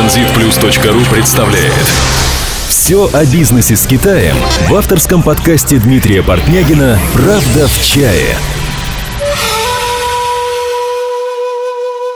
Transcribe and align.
Транзитплюс.ру 0.00 1.14
представляет 1.14 1.74
Все 2.68 3.10
о 3.12 3.26
бизнесе 3.26 3.76
с 3.76 3.86
Китаем 3.86 4.34
в 4.70 4.74
авторском 4.74 5.22
подкасте 5.22 5.76
Дмитрия 5.76 6.22
Портнягина 6.22 6.98
«Правда 7.12 7.68
в 7.68 7.84
чае». 7.84 8.34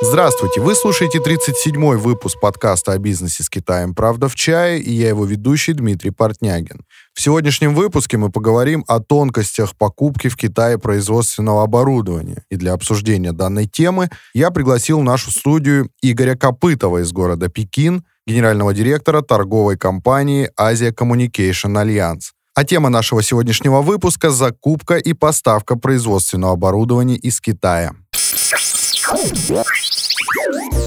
Здравствуйте, 0.06 0.60
вы 0.60 0.74
слушаете 0.74 1.18
37-й 1.18 1.96
выпуск 1.96 2.38
подкаста 2.38 2.92
о 2.92 2.98
бизнесе 2.98 3.42
с 3.42 3.48
Китаем 3.48 3.94
«Правда 3.94 4.28
в 4.28 4.34
чае» 4.34 4.78
и 4.78 4.92
я 4.92 5.08
его 5.08 5.24
ведущий 5.24 5.72
Дмитрий 5.72 6.10
Портнягин. 6.10 6.82
В 7.14 7.22
сегодняшнем 7.22 7.74
выпуске 7.74 8.18
мы 8.18 8.30
поговорим 8.30 8.84
о 8.86 9.00
тонкостях 9.00 9.74
покупки 9.74 10.28
в 10.28 10.36
Китае 10.36 10.78
производственного 10.78 11.62
оборудования. 11.62 12.44
И 12.50 12.56
для 12.56 12.74
обсуждения 12.74 13.32
данной 13.32 13.64
темы 13.64 14.10
я 14.34 14.50
пригласил 14.50 15.00
в 15.00 15.04
нашу 15.04 15.30
студию 15.30 15.88
Игоря 16.02 16.36
Копытова 16.36 16.98
из 17.02 17.10
города 17.10 17.48
Пекин, 17.48 18.04
генерального 18.26 18.74
директора 18.74 19.22
торговой 19.22 19.78
компании 19.78 20.50
Asia 20.60 20.92
Communication 20.92 21.82
Alliance. 21.82 22.34
А 22.54 22.62
тема 22.62 22.88
нашего 22.88 23.20
сегодняшнего 23.20 23.80
выпуска– 23.80 24.30
закупка 24.30 24.96
и 24.96 25.12
поставка 25.12 25.76
производственного 25.76 26.52
оборудования 26.52 27.16
из 27.16 27.40
Китая. 27.40 27.94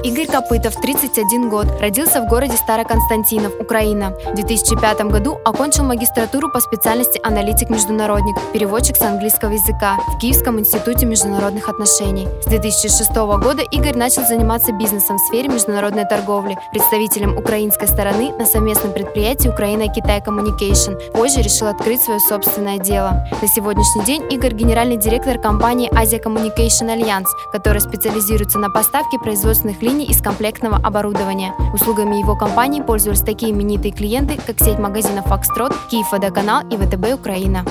Игорь 0.04 0.28
Копытов, 0.28 0.76
31 0.76 1.50
год, 1.50 1.68
родился 1.80 2.22
в 2.22 2.28
городе 2.28 2.56
Староконстантинов, 2.58 3.54
Украина. 3.60 4.14
В 4.32 4.36
2005 4.36 5.02
году 5.02 5.40
окончил 5.46 5.84
магистратуру 5.84 6.50
по 6.52 6.60
специальности 6.60 7.20
аналитик-международник, 7.24 8.36
переводчик 8.54 8.96
с 8.96 9.02
английского 9.02 9.52
языка 9.52 9.98
в 10.08 10.20
Киевском 10.20 10.60
институте 10.60 11.06
международных 11.06 11.70
отношений. 11.70 12.28
С 12.42 12.46
2006 12.46 13.14
года 13.16 13.64
Игорь 13.72 13.98
начал 13.98 14.26
заниматься 14.26 14.72
бизнесом 14.74 15.18
в 15.18 15.28
сфере 15.28 15.50
международной 15.50 16.06
торговли, 16.06 16.58
представителем 16.72 17.38
украинской 17.38 17.88
стороны 17.88 18.32
на 18.34 18.46
совместном 18.46 18.94
предприятии 18.94 19.50
Украина-Китай 19.50 20.20
Communication. 20.20 21.12
Позже 21.12 21.42
решил 21.42 21.68
открыть 21.68 22.02
свое 22.02 22.20
собственное 22.20 22.80
дело. 22.80 23.28
На 23.42 23.48
сегодняшний 23.48 24.04
день 24.04 24.24
Игорь 24.30 24.54
генеральный 24.54 24.98
директор 24.98 25.40
компании 25.40 25.90
Asia 25.92 26.22
Communication 26.22 26.88
Alliance, 26.94 27.28
которая 27.52 27.82
специализируется 27.82 28.60
на 28.60 28.70
поставке 28.70 29.18
производственных 29.38 29.84
линий 29.84 30.06
из 30.06 30.20
комплектного 30.20 30.78
оборудования. 30.78 31.54
Услугами 31.72 32.16
его 32.16 32.36
компании 32.36 32.82
пользовались 32.82 33.22
такие 33.22 33.52
именитые 33.52 33.92
клиенты, 33.92 34.40
как 34.44 34.60
сеть 34.60 34.80
магазинов 34.80 35.26
«Фокстрот», 35.28 35.74
«Киев 35.92 36.12
Водоканал» 36.12 36.68
и 36.72 36.76
«ВТБ 36.76 37.14
Украина». 37.14 37.64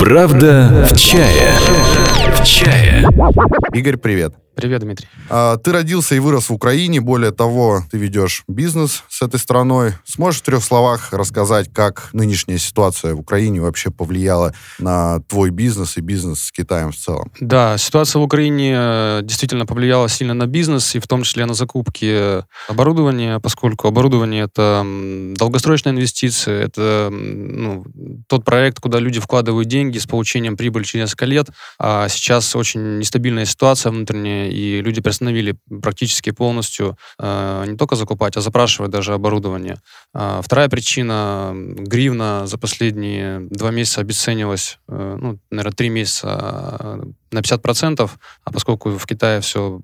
Правда 0.00 0.88
в 0.90 0.96
чае. 0.96 1.52
В 2.34 2.44
чае. 2.44 3.06
Игорь, 3.72 3.96
привет. 3.96 4.34
Привет, 4.54 4.82
Дмитрий. 4.82 5.08
А, 5.30 5.56
ты 5.56 5.72
родился 5.72 6.14
и 6.14 6.18
вырос 6.18 6.50
в 6.50 6.52
Украине, 6.52 7.00
более 7.00 7.32
того, 7.32 7.82
ты 7.90 7.98
ведешь 7.98 8.44
бизнес 8.48 9.04
с 9.08 9.22
этой 9.22 9.40
страной. 9.40 9.94
Сможешь 10.04 10.40
в 10.40 10.44
трех 10.44 10.62
словах 10.62 11.12
рассказать, 11.12 11.72
как 11.72 12.10
нынешняя 12.12 12.58
ситуация 12.58 13.14
в 13.14 13.20
Украине 13.20 13.60
вообще 13.60 13.90
повлияла 13.90 14.54
на 14.78 15.20
твой 15.20 15.50
бизнес 15.50 15.96
и 15.96 16.00
бизнес 16.00 16.40
с 16.40 16.52
Китаем 16.52 16.92
в 16.92 16.96
целом? 16.96 17.32
Да, 17.40 17.78
ситуация 17.78 18.20
в 18.20 18.22
Украине 18.24 18.74
э, 18.76 19.20
действительно 19.22 19.64
повлияла 19.64 20.08
сильно 20.08 20.34
на 20.34 20.46
бизнес, 20.46 20.94
и 20.94 20.98
в 20.98 21.06
том 21.06 21.22
числе 21.22 21.46
на 21.46 21.54
закупки 21.54 22.44
оборудования, 22.68 23.40
поскольку 23.40 23.88
оборудование— 23.88 24.44
это 24.44 24.84
долгосрочная 25.34 25.92
инвестиция, 25.92 26.64
это 26.64 27.08
ну, 27.10 27.84
тот 28.28 28.44
проект, 28.44 28.80
куда 28.80 28.98
люди 28.98 29.20
вкладывают 29.20 29.68
деньги 29.68 29.98
с 29.98 30.06
получением 30.06 30.56
прибыли 30.56 30.84
через 30.84 31.06
несколько 31.06 31.24
лет, 31.24 31.48
а 31.78 32.08
сейчас 32.08 32.54
очень 32.54 32.98
нестабильная 32.98 33.44
ситуация 33.44 33.92
внутренняя, 33.92 34.41
и 34.50 34.82
люди 34.82 35.00
приостановили 35.00 35.56
практически 35.82 36.30
полностью 36.30 36.96
э, 37.18 37.64
не 37.66 37.76
только 37.76 37.96
закупать, 37.96 38.36
а 38.36 38.40
запрашивать 38.40 38.90
даже 38.90 39.14
оборудование. 39.14 39.76
Э, 40.14 40.40
вторая 40.42 40.68
причина— 40.68 41.52
гривна 41.54 42.46
за 42.46 42.58
последние 42.58 43.40
два 43.50 43.70
месяца 43.70 44.00
обесценилась, 44.00 44.78
э, 44.88 45.18
ну, 45.20 45.38
наверное, 45.50 45.74
три 45.74 45.88
месяца 45.88 46.78
э, 46.80 47.02
на 47.30 47.38
50%, 47.38 48.10
а 48.44 48.52
поскольку 48.52 48.90
в 48.90 49.06
Китае 49.06 49.40
все 49.40 49.80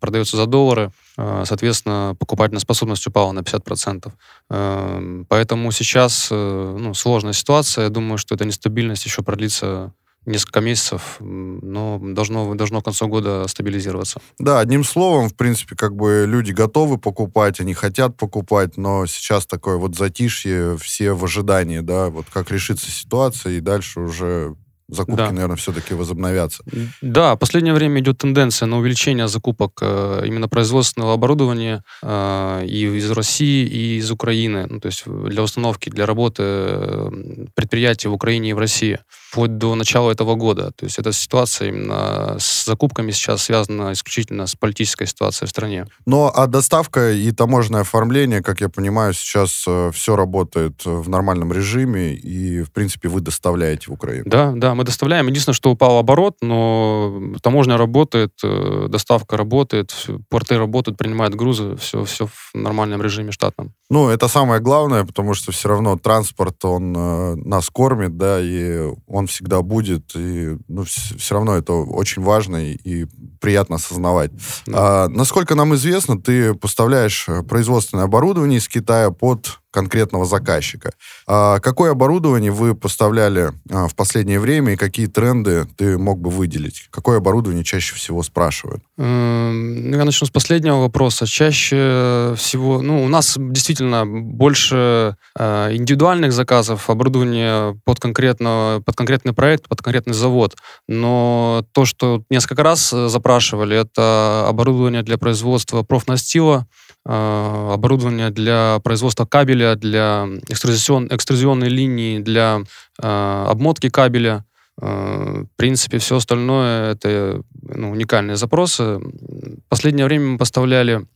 продается 0.00 0.36
за 0.36 0.46
доллары, 0.46 0.90
э, 1.16 1.44
соответственно, 1.46 2.16
покупательная 2.18 2.60
способность 2.60 3.06
упала 3.06 3.32
на 3.32 3.40
50%. 3.40 4.12
Э, 4.50 5.24
поэтому 5.28 5.72
сейчас 5.72 6.28
ну, 6.30 6.94
сложная 6.94 7.32
ситуация. 7.32 7.84
Я 7.84 7.90
думаю, 7.90 8.18
что 8.18 8.34
эта 8.34 8.44
нестабильность 8.44 9.04
еще 9.04 9.22
продлится 9.22 9.92
несколько 10.24 10.60
месяцев, 10.60 11.16
но 11.20 11.98
должно, 12.00 12.54
должно 12.54 12.80
к 12.80 12.84
концу 12.84 13.08
года 13.08 13.46
стабилизироваться. 13.48 14.20
Да, 14.38 14.60
одним 14.60 14.84
словом, 14.84 15.28
в 15.28 15.34
принципе, 15.34 15.74
как 15.74 15.96
бы 15.96 16.24
люди 16.28 16.52
готовы 16.52 16.98
покупать, 16.98 17.60
они 17.60 17.74
хотят 17.74 18.16
покупать, 18.16 18.76
но 18.76 19.06
сейчас 19.06 19.46
такое 19.46 19.76
вот 19.76 19.96
затишье, 19.96 20.76
все 20.78 21.12
в 21.12 21.24
ожидании, 21.24 21.80
да, 21.80 22.08
вот 22.08 22.26
как 22.32 22.50
решится 22.50 22.90
ситуация, 22.90 23.54
и 23.54 23.60
дальше 23.60 24.00
уже 24.00 24.54
закупки, 24.92 25.18
да. 25.18 25.30
наверное, 25.32 25.56
все-таки 25.56 25.94
возобновятся. 25.94 26.64
Да, 27.00 27.34
в 27.34 27.38
последнее 27.38 27.74
время 27.74 28.00
идет 28.00 28.18
тенденция 28.18 28.66
на 28.66 28.78
увеличение 28.78 29.28
закупок 29.28 29.78
э, 29.80 30.22
именно 30.26 30.48
производственного 30.48 31.14
оборудования 31.14 31.82
э, 32.02 32.64
и 32.66 32.98
из 32.98 33.10
России, 33.10 33.66
и 33.66 33.96
из 33.96 34.10
Украины. 34.10 34.66
Ну, 34.68 34.80
то 34.80 34.86
есть 34.86 35.04
для 35.06 35.42
установки, 35.42 35.90
для 35.90 36.06
работы 36.06 36.42
э, 36.44 37.10
предприятий 37.54 38.08
в 38.08 38.12
Украине 38.12 38.50
и 38.50 38.52
в 38.52 38.58
России 38.58 38.98
вплоть 39.32 39.56
до 39.56 39.74
начала 39.74 40.10
этого 40.10 40.34
года. 40.34 40.72
То 40.72 40.84
есть 40.84 40.98
эта 40.98 41.12
ситуация 41.12 41.68
именно 41.68 42.36
с 42.38 42.66
закупками 42.66 43.12
сейчас 43.12 43.44
связана 43.44 43.92
исключительно 43.92 44.46
с 44.46 44.54
политической 44.54 45.06
ситуацией 45.06 45.46
в 45.46 45.50
стране. 45.50 45.86
Но 46.04 46.30
а 46.34 46.46
доставка 46.46 47.12
и 47.12 47.32
таможенное 47.32 47.80
оформление, 47.80 48.42
как 48.42 48.60
я 48.60 48.68
понимаю, 48.68 49.14
сейчас 49.14 49.64
э, 49.66 49.90
все 49.94 50.16
работает 50.16 50.84
в 50.84 51.08
нормальном 51.08 51.52
режиме, 51.52 52.14
и, 52.14 52.62
в 52.62 52.70
принципе, 52.72 53.08
вы 53.08 53.20
доставляете 53.20 53.86
в 53.88 53.94
Украину. 53.94 54.24
Да, 54.26 54.52
да, 54.54 54.74
мы 54.74 54.81
доставляем. 54.84 55.26
Единственное, 55.26 55.54
что 55.54 55.70
упал 55.70 55.98
оборот, 55.98 56.36
но 56.42 57.34
таможня 57.42 57.76
работает, 57.76 58.32
э, 58.42 58.86
доставка 58.88 59.36
работает, 59.36 59.94
порты 60.28 60.58
работают, 60.58 60.98
принимают 60.98 61.34
грузы, 61.34 61.76
все, 61.76 62.04
все 62.04 62.26
в 62.26 62.54
нормальном 62.54 63.02
режиме 63.02 63.32
штатном. 63.32 63.72
Ну, 63.90 64.08
это 64.08 64.28
самое 64.28 64.60
главное, 64.60 65.04
потому 65.04 65.34
что 65.34 65.52
все 65.52 65.68
равно 65.68 65.98
транспорт, 65.98 66.64
он 66.64 66.94
э, 66.96 67.34
нас 67.36 67.68
кормит, 67.70 68.16
да, 68.16 68.40
и 68.40 68.90
он 69.06 69.26
всегда 69.26 69.62
будет, 69.62 70.12
и 70.16 70.56
ну, 70.68 70.84
все, 70.84 71.16
все 71.18 71.34
равно 71.34 71.56
это 71.56 71.72
очень 71.72 72.22
важно 72.22 72.56
и, 72.56 72.74
и 72.84 73.06
приятно 73.40 73.76
осознавать. 73.76 74.30
Да. 74.66 75.04
А, 75.04 75.08
насколько 75.08 75.54
нам 75.54 75.74
известно, 75.74 76.20
ты 76.20 76.54
поставляешь 76.54 77.26
э, 77.28 77.42
производственное 77.42 78.04
оборудование 78.04 78.58
из 78.58 78.68
Китая 78.68 79.10
под 79.10 79.61
конкретного 79.72 80.26
заказчика. 80.26 80.92
А 81.26 81.58
какое 81.58 81.90
оборудование 81.90 82.52
вы 82.52 82.74
поставляли 82.74 83.52
а, 83.70 83.88
в 83.88 83.96
последнее 83.96 84.38
время 84.38 84.74
и 84.74 84.76
какие 84.76 85.06
тренды 85.06 85.66
ты 85.76 85.98
мог 85.98 86.20
бы 86.20 86.30
выделить? 86.30 86.88
Какое 86.90 87.18
оборудование 87.18 87.64
чаще 87.64 87.94
всего 87.94 88.22
спрашивают? 88.22 88.82
Ну, 88.98 89.96
я 89.96 90.04
начну 90.04 90.26
с 90.26 90.30
последнего 90.30 90.76
вопроса. 90.76 91.26
Чаще 91.26 92.34
всего, 92.36 92.82
ну, 92.82 93.02
у 93.02 93.08
нас 93.08 93.36
действительно 93.38 94.04
больше 94.06 95.16
э, 95.38 95.74
индивидуальных 95.74 96.32
заказов, 96.32 96.90
оборудование 96.90 97.80
под, 97.84 97.98
конкретно, 97.98 98.82
под 98.84 98.94
конкретный 98.94 99.32
проект, 99.32 99.68
под 99.68 99.80
конкретный 99.80 100.14
завод. 100.14 100.54
Но 100.86 101.64
то, 101.72 101.86
что 101.86 102.22
несколько 102.28 102.62
раз 102.62 102.92
э, 102.92 103.08
запрашивали, 103.08 103.76
это 103.76 104.46
оборудование 104.48 105.02
для 105.02 105.16
производства 105.16 105.82
профнастила, 105.82 106.66
оборудование 107.04 108.30
для 108.30 108.78
производства 108.84 109.24
кабеля, 109.24 109.74
для 109.74 110.28
экструзион, 110.48 111.08
экструзионной 111.10 111.68
линии, 111.68 112.20
для 112.20 112.62
э, 113.02 113.44
обмотки 113.48 113.90
кабеля. 113.90 114.44
Э, 114.80 115.44
в 115.44 115.56
принципе, 115.56 115.98
все 115.98 116.16
остальное 116.16 116.92
это 116.92 117.42
ну, 117.60 117.90
уникальные 117.90 118.36
запросы. 118.36 118.98
В 118.98 119.68
последнее 119.68 120.06
время 120.06 120.26
мы 120.26 120.38
поставляли 120.38 121.06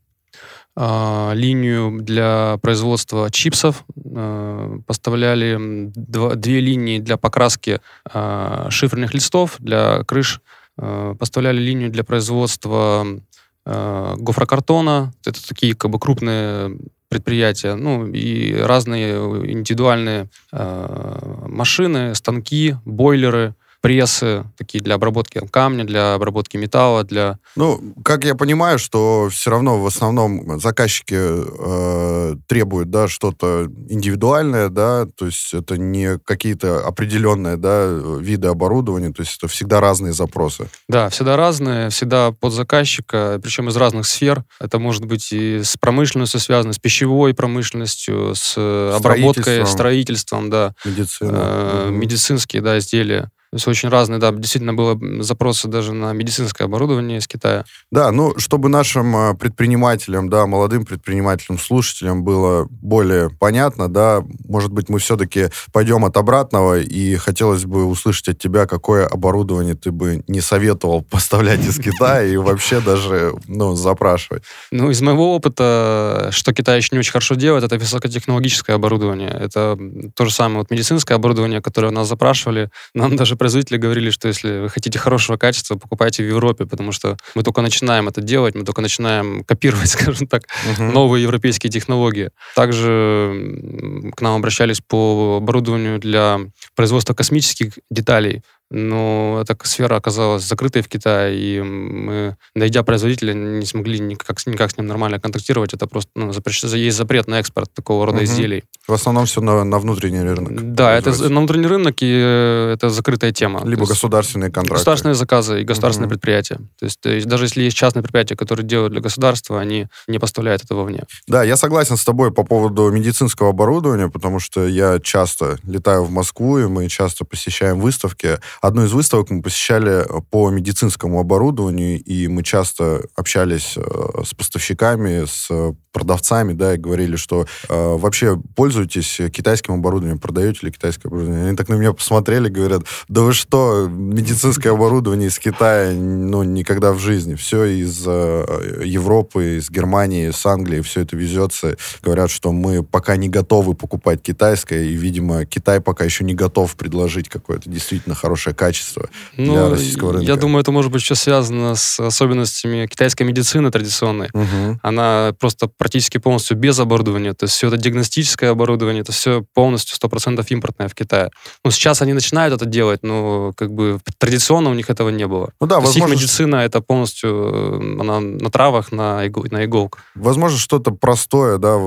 э, 0.76 1.30
линию 1.34 2.00
для 2.02 2.58
производства 2.62 3.30
чипсов, 3.30 3.84
э, 3.96 4.78
поставляли 4.86 5.90
два, 5.94 6.34
две 6.34 6.60
линии 6.60 6.98
для 6.98 7.16
покраски 7.16 7.80
э, 8.12 8.66
шиферных 8.70 9.14
листов 9.14 9.56
для 9.60 10.02
крыш, 10.02 10.40
э, 10.78 11.14
поставляли 11.18 11.58
линию 11.60 11.90
для 11.90 12.02
производства 12.02 13.04
э, 13.06 13.20
гофрокартона. 13.66 15.12
Это 15.24 15.46
такие 15.46 15.74
как 15.74 15.90
бы 15.90 15.98
крупные 15.98 16.78
предприятия, 17.08 17.74
ну 17.74 18.06
и 18.06 18.54
разные 18.54 19.16
индивидуальные 19.52 20.28
э, 20.52 21.44
машины, 21.46 22.14
станки, 22.14 22.76
бойлеры. 22.84 23.54
Прессы, 23.80 24.44
такие 24.56 24.82
для 24.82 24.94
обработки 24.96 25.40
камня, 25.50 25.84
для 25.84 26.14
обработки 26.14 26.56
металла, 26.56 27.04
для... 27.04 27.38
Ну, 27.54 27.94
как 28.04 28.24
я 28.24 28.34
понимаю, 28.34 28.78
что 28.78 29.28
все 29.30 29.50
равно 29.50 29.80
в 29.80 29.86
основном 29.86 30.58
заказчики 30.60 31.16
э, 31.16 32.36
требуют, 32.46 32.90
да, 32.90 33.08
что-то 33.08 33.68
индивидуальное, 33.88 34.68
да, 34.68 35.06
то 35.06 35.26
есть 35.26 35.54
это 35.54 35.76
не 35.76 36.18
какие-то 36.18 36.86
определенные, 36.86 37.56
да, 37.56 37.86
виды 37.86 38.48
оборудования, 38.48 39.12
то 39.12 39.22
есть 39.22 39.36
это 39.38 39.48
всегда 39.48 39.80
разные 39.80 40.12
запросы. 40.12 40.68
Да, 40.88 41.08
всегда 41.08 41.36
разные, 41.36 41.90
всегда 41.90 42.32
под 42.32 42.52
заказчика, 42.52 43.38
причем 43.42 43.68
из 43.68 43.76
разных 43.76 44.06
сфер. 44.06 44.44
Это 44.60 44.78
может 44.78 45.04
быть 45.04 45.32
и 45.32 45.62
с 45.62 45.76
промышленностью 45.76 46.40
связано, 46.40 46.72
с 46.72 46.78
пищевой 46.78 47.34
промышленностью, 47.34 48.34
с 48.34 48.56
обработкой, 48.96 49.66
строительством, 49.66 50.50
да. 50.50 50.74
Медицина. 50.84 51.30
Э, 51.32 51.88
медицинские, 51.90 52.62
да, 52.62 52.78
изделия. 52.78 53.30
То 53.50 53.56
есть 53.56 53.68
очень 53.68 53.88
разные, 53.88 54.18
да, 54.18 54.32
действительно 54.32 54.74
было 54.74 54.98
запросы 55.22 55.68
даже 55.68 55.92
на 55.92 56.12
медицинское 56.12 56.64
оборудование 56.64 57.18
из 57.18 57.28
Китая. 57.28 57.64
Да, 57.90 58.10
ну, 58.10 58.36
чтобы 58.38 58.68
нашим 58.68 59.16
а, 59.16 59.34
предпринимателям, 59.34 60.28
да, 60.28 60.46
молодым 60.46 60.84
предпринимателям, 60.84 61.58
слушателям 61.58 62.24
было 62.24 62.66
более 62.70 63.30
понятно, 63.30 63.88
да, 63.88 64.22
может 64.48 64.72
быть, 64.72 64.88
мы 64.88 64.98
все-таки 64.98 65.48
пойдем 65.72 66.04
от 66.04 66.16
обратного, 66.16 66.80
и 66.80 67.16
хотелось 67.16 67.64
бы 67.64 67.84
услышать 67.84 68.28
от 68.28 68.38
тебя, 68.38 68.66
какое 68.66 69.06
оборудование 69.06 69.74
ты 69.74 69.92
бы 69.92 70.22
не 70.26 70.40
советовал 70.40 71.02
поставлять 71.10 71.60
из 71.60 71.78
Китая 71.78 72.24
и 72.24 72.36
вообще 72.36 72.80
даже, 72.80 73.34
ну, 73.46 73.74
запрашивать. 73.76 74.42
Ну, 74.70 74.90
из 74.90 75.00
моего 75.00 75.34
опыта, 75.34 76.30
что 76.32 76.52
Китай 76.52 76.78
еще 76.78 76.88
не 76.92 76.98
очень 76.98 77.12
хорошо 77.12 77.34
делает, 77.36 77.64
это 77.64 77.78
высокотехнологическое 77.78 78.76
оборудование. 78.76 79.30
Это 79.30 79.78
то 80.14 80.24
же 80.24 80.32
самое 80.32 80.58
вот 80.58 80.70
медицинское 80.70 81.14
оборудование, 81.14 81.62
которое 81.62 81.88
у 81.88 81.92
нас 81.92 82.08
запрашивали. 82.08 82.70
Нам 82.94 83.16
даже 83.16 83.35
производители 83.36 83.76
говорили, 83.76 84.10
что 84.10 84.28
если 84.28 84.60
вы 84.60 84.68
хотите 84.68 84.98
хорошего 84.98 85.36
качества, 85.36 85.76
покупайте 85.76 86.22
в 86.22 86.26
Европе, 86.28 86.66
потому 86.66 86.92
что 86.92 87.16
мы 87.34 87.42
только 87.42 87.62
начинаем 87.62 88.08
это 88.08 88.20
делать, 88.20 88.54
мы 88.54 88.64
только 88.64 88.80
начинаем 88.80 89.44
копировать, 89.46 89.88
скажем 89.88 90.26
так, 90.26 90.42
uh-huh. 90.44 90.92
новые 90.92 91.22
европейские 91.22 91.70
технологии. 91.70 92.30
Также 92.54 94.10
к 94.16 94.20
нам 94.20 94.36
обращались 94.36 94.80
по 94.80 95.38
оборудованию 95.38 95.98
для 95.98 96.40
производства 96.74 97.14
космических 97.14 97.72
деталей 97.90 98.42
но 98.70 99.38
эта 99.42 99.56
сфера 99.64 99.96
оказалась 99.96 100.42
закрытой 100.42 100.82
в 100.82 100.88
Китае, 100.88 101.38
и 101.38 101.62
мы, 101.62 102.36
найдя 102.54 102.82
производителя, 102.82 103.32
не 103.32 103.64
смогли 103.64 104.00
никак, 104.00 104.44
никак 104.46 104.72
с 104.72 104.76
ним 104.76 104.86
нормально 104.86 105.20
контактировать. 105.20 105.72
Это 105.72 105.86
просто 105.86 106.10
ну, 106.14 106.32
запрещ... 106.32 106.64
есть 106.64 106.96
запрет 106.96 107.28
на 107.28 107.38
экспорт 107.38 107.72
такого 107.72 108.06
рода 108.06 108.18
угу. 108.18 108.24
изделий. 108.24 108.64
В 108.88 108.92
основном 108.92 109.26
все 109.26 109.40
на, 109.40 109.64
на 109.64 109.78
внутренний 109.78 110.20
рынок. 110.20 110.74
Да, 110.74 110.96
это 110.96 111.10
на 111.10 111.40
внутренний 111.40 111.66
рынок, 111.66 111.96
и 112.00 112.10
э, 112.10 112.72
это 112.74 112.90
закрытая 112.90 113.32
тема. 113.32 113.60
Либо 113.64 113.82
есть, 113.82 113.92
государственные 113.92 114.50
контракты. 114.50 114.74
Государственные 114.74 115.14
заказы 115.14 115.60
и 115.60 115.64
государственные 115.64 116.06
угу. 116.06 116.14
предприятия. 116.14 116.56
То 116.78 116.84
есть, 116.86 117.00
то 117.00 117.10
есть 117.10 117.26
даже 117.26 117.44
если 117.44 117.62
есть 117.62 117.76
частные 117.76 118.02
предприятия, 118.02 118.36
которые 118.36 118.66
делают 118.66 118.92
для 118.92 119.00
государства, 119.00 119.60
они 119.60 119.86
не 120.08 120.18
поставляют 120.18 120.64
этого 120.64 120.80
вовне. 120.80 121.04
Да, 121.28 121.44
я 121.44 121.56
согласен 121.56 121.96
с 121.96 122.04
тобой 122.04 122.32
по 122.32 122.42
поводу 122.42 122.90
медицинского 122.90 123.50
оборудования, 123.50 124.08
потому 124.08 124.40
что 124.40 124.66
я 124.66 124.98
часто 124.98 125.58
летаю 125.64 126.02
в 126.02 126.10
Москву, 126.10 126.58
и 126.58 126.66
мы 126.66 126.88
часто 126.88 127.24
посещаем 127.24 127.80
выставки, 127.80 128.38
Одну 128.60 128.84
из 128.84 128.92
выставок 128.92 129.30
мы 129.30 129.42
посещали 129.42 130.04
э, 130.04 130.20
по 130.30 130.50
медицинскому 130.50 131.20
оборудованию, 131.20 132.02
и 132.02 132.28
мы 132.28 132.42
часто 132.42 133.06
общались 133.14 133.74
э, 133.76 133.80
с 134.24 134.34
поставщиками, 134.34 135.24
с 135.26 135.48
продавцами, 135.96 136.52
да, 136.52 136.74
и 136.74 136.76
говорили, 136.76 137.16
что 137.16 137.46
э, 137.70 137.96
вообще 137.96 138.38
пользуетесь 138.54 139.18
китайским 139.32 139.72
оборудованием, 139.72 140.18
продаете 140.18 140.66
ли 140.66 140.70
китайское 140.70 141.08
оборудование. 141.08 141.48
Они 141.48 141.56
так 141.56 141.70
на 141.70 141.74
меня 141.76 141.94
посмотрели, 141.94 142.50
говорят, 142.50 142.82
да 143.08 143.22
вы 143.22 143.32
что, 143.32 143.88
медицинское 143.88 144.72
оборудование 144.72 145.28
из 145.28 145.38
Китая, 145.38 145.92
ну, 145.92 146.42
никогда 146.42 146.92
в 146.92 146.98
жизни. 146.98 147.34
Все 147.34 147.64
из 147.64 148.04
э, 148.06 148.82
Европы, 148.84 149.56
из 149.56 149.70
Германии, 149.70 150.28
из 150.28 150.44
Англии, 150.44 150.82
все 150.82 151.00
это 151.00 151.16
везется. 151.16 151.78
Говорят, 152.02 152.30
что 152.30 152.52
мы 152.52 152.82
пока 152.82 153.16
не 153.16 153.30
готовы 153.30 153.72
покупать 153.72 154.20
китайское, 154.20 154.82
и, 154.82 154.92
видимо, 154.92 155.46
Китай 155.46 155.80
пока 155.80 156.04
еще 156.04 156.24
не 156.24 156.34
готов 156.34 156.76
предложить 156.76 157.30
какое-то 157.30 157.70
действительно 157.70 158.14
хорошее 158.14 158.54
качество 158.54 159.08
ну, 159.38 159.52
для 159.54 159.70
российского 159.70 160.12
рынка. 160.12 160.26
Я 160.26 160.36
думаю, 160.36 160.60
это 160.60 160.72
может 160.72 160.92
быть 160.92 161.00
еще 161.00 161.14
связано 161.14 161.74
с 161.74 161.98
особенностями 161.98 162.86
китайской 162.86 163.22
медицины 163.22 163.70
традиционной. 163.70 164.28
Угу. 164.34 164.80
Она 164.82 165.34
просто 165.40 165.68
практически 165.86 166.18
полностью 166.18 166.56
без 166.56 166.80
оборудования. 166.80 167.32
То 167.32 167.44
есть 167.44 167.54
все 167.54 167.68
это 167.68 167.76
диагностическое 167.76 168.50
оборудование, 168.50 169.02
это 169.02 169.12
все 169.12 169.44
полностью 169.54 169.96
100% 169.96 170.44
импортное 170.48 170.88
в 170.88 170.94
Китае. 170.96 171.30
Ну, 171.64 171.70
сейчас 171.70 172.02
они 172.02 172.12
начинают 172.12 172.52
это 172.52 172.66
делать, 172.66 173.04
но 173.04 173.52
как 173.56 173.72
бы 173.72 174.00
традиционно 174.18 174.70
у 174.70 174.74
них 174.74 174.90
этого 174.90 175.10
не 175.10 175.28
было. 175.28 175.50
Ну 175.60 175.68
да, 175.68 175.76
то 175.76 175.82
возможно... 175.82 176.14
их 176.14 176.20
медицина 176.20 176.56
это 176.56 176.80
полностью 176.80 177.30
э, 177.30 178.00
она 178.00 178.18
на 178.18 178.50
травах, 178.50 178.90
на, 178.90 179.26
игл... 179.26 179.44
на 179.48 179.64
иголках. 179.64 180.02
Возможно, 180.16 180.58
что-то 180.58 180.90
простое, 180.90 181.58
да, 181.58 181.78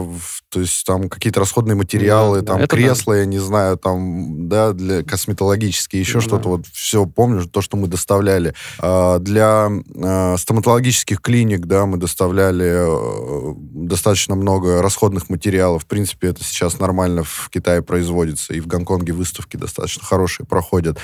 то 0.47 0.61
есть 0.61 0.85
там 0.85 1.09
какие-то 1.09 1.41
расходные 1.41 1.75
материалы, 1.75 2.39
да, 2.39 2.53
там 2.53 2.61
да, 2.61 2.67
кресла, 2.67 3.15
да. 3.15 3.19
я 3.19 3.25
не 3.25 3.39
знаю, 3.39 3.77
там, 3.77 4.47
да, 4.47 4.71
для 4.71 5.03
косметологические, 5.03 6.01
еще 6.01 6.19
да. 6.19 6.21
что-то, 6.21 6.47
вот 6.47 6.65
все 6.71 7.05
помню, 7.05 7.45
то, 7.45 7.61
что 7.61 7.75
мы 7.75 7.87
доставляли. 7.87 8.53
А, 8.79 9.19
для 9.19 9.69
а, 10.01 10.37
стоматологических 10.37 11.21
клиник, 11.21 11.65
да, 11.65 11.85
мы 11.85 11.97
доставляли 11.97 12.69
э, 12.87 13.88
достаточно 13.89 14.35
много 14.35 14.81
расходных 14.81 15.29
материалов. 15.29 15.83
В 15.83 15.87
принципе, 15.87 16.29
это 16.29 16.43
сейчас 16.43 16.79
нормально 16.79 17.23
в 17.23 17.49
Китае 17.51 17.81
производится, 17.81 18.53
и 18.53 18.61
в 18.61 18.67
Гонконге 18.67 19.11
выставки 19.11 19.57
достаточно 19.57 20.05
хорошие 20.05 20.45
проходят. 20.45 20.97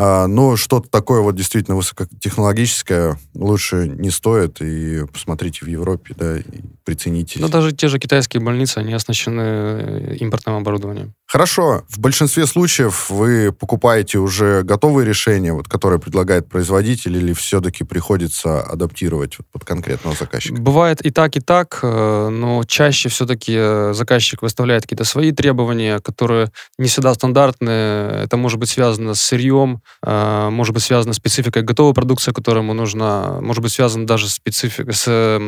А, 0.00 0.28
но 0.28 0.54
что-то 0.54 0.88
такое 0.88 1.22
вот 1.22 1.34
действительно 1.34 1.76
высокотехнологическое 1.76 3.18
лучше 3.34 3.88
не 3.88 4.10
стоит, 4.10 4.60
и 4.60 5.04
посмотрите 5.12 5.64
в 5.64 5.68
Европе, 5.68 6.14
да, 6.16 6.38
и 6.38 6.44
прицените. 6.84 7.40
Но 7.40 7.48
даже 7.48 7.72
те 7.72 7.88
же 7.88 7.98
китайские 7.98 8.40
больницы, 8.40 8.78
они 8.78 8.92
оснащены 8.92 9.40
э, 9.40 10.16
импортным 10.20 10.54
оборудованием. 10.54 11.14
Хорошо. 11.26 11.82
В 11.88 11.98
большинстве 11.98 12.46
случаев 12.46 13.10
вы 13.10 13.52
покупаете 13.52 14.18
уже 14.18 14.62
готовые 14.62 15.04
решения, 15.04 15.52
вот, 15.52 15.68
которые 15.68 15.98
предлагает 15.98 16.48
производитель, 16.48 17.16
или 17.16 17.32
все-таки 17.32 17.82
приходится 17.82 18.62
адаптировать 18.62 19.36
вот, 19.38 19.48
под 19.48 19.64
конкретного 19.64 20.14
заказчика? 20.14 20.62
Бывает 20.62 21.04
и 21.04 21.10
так, 21.10 21.36
и 21.36 21.40
так, 21.40 21.80
э, 21.82 22.28
но 22.28 22.62
чаще 22.62 23.08
все-таки 23.08 23.54
э, 23.56 23.92
заказчик 23.94 24.42
выставляет 24.42 24.82
какие-то 24.82 25.04
свои 25.04 25.32
требования, 25.32 25.98
которые 25.98 26.52
не 26.78 26.86
всегда 26.86 27.12
стандартные. 27.14 28.22
Это 28.22 28.36
может 28.36 28.60
быть 28.60 28.70
связано 28.70 29.14
с 29.14 29.20
сырьем, 29.20 29.82
может 30.04 30.74
быть 30.74 30.82
связано 30.82 31.12
с 31.12 31.16
спецификой 31.16 31.62
готовой 31.62 31.92
продукции, 31.92 32.32
которая 32.32 32.62
ему 32.62 32.72
нужна, 32.72 33.40
может 33.40 33.62
быть 33.62 33.72
связано 33.72 34.06
даже 34.06 34.28
специфик, 34.28 34.94
с, 34.94 35.40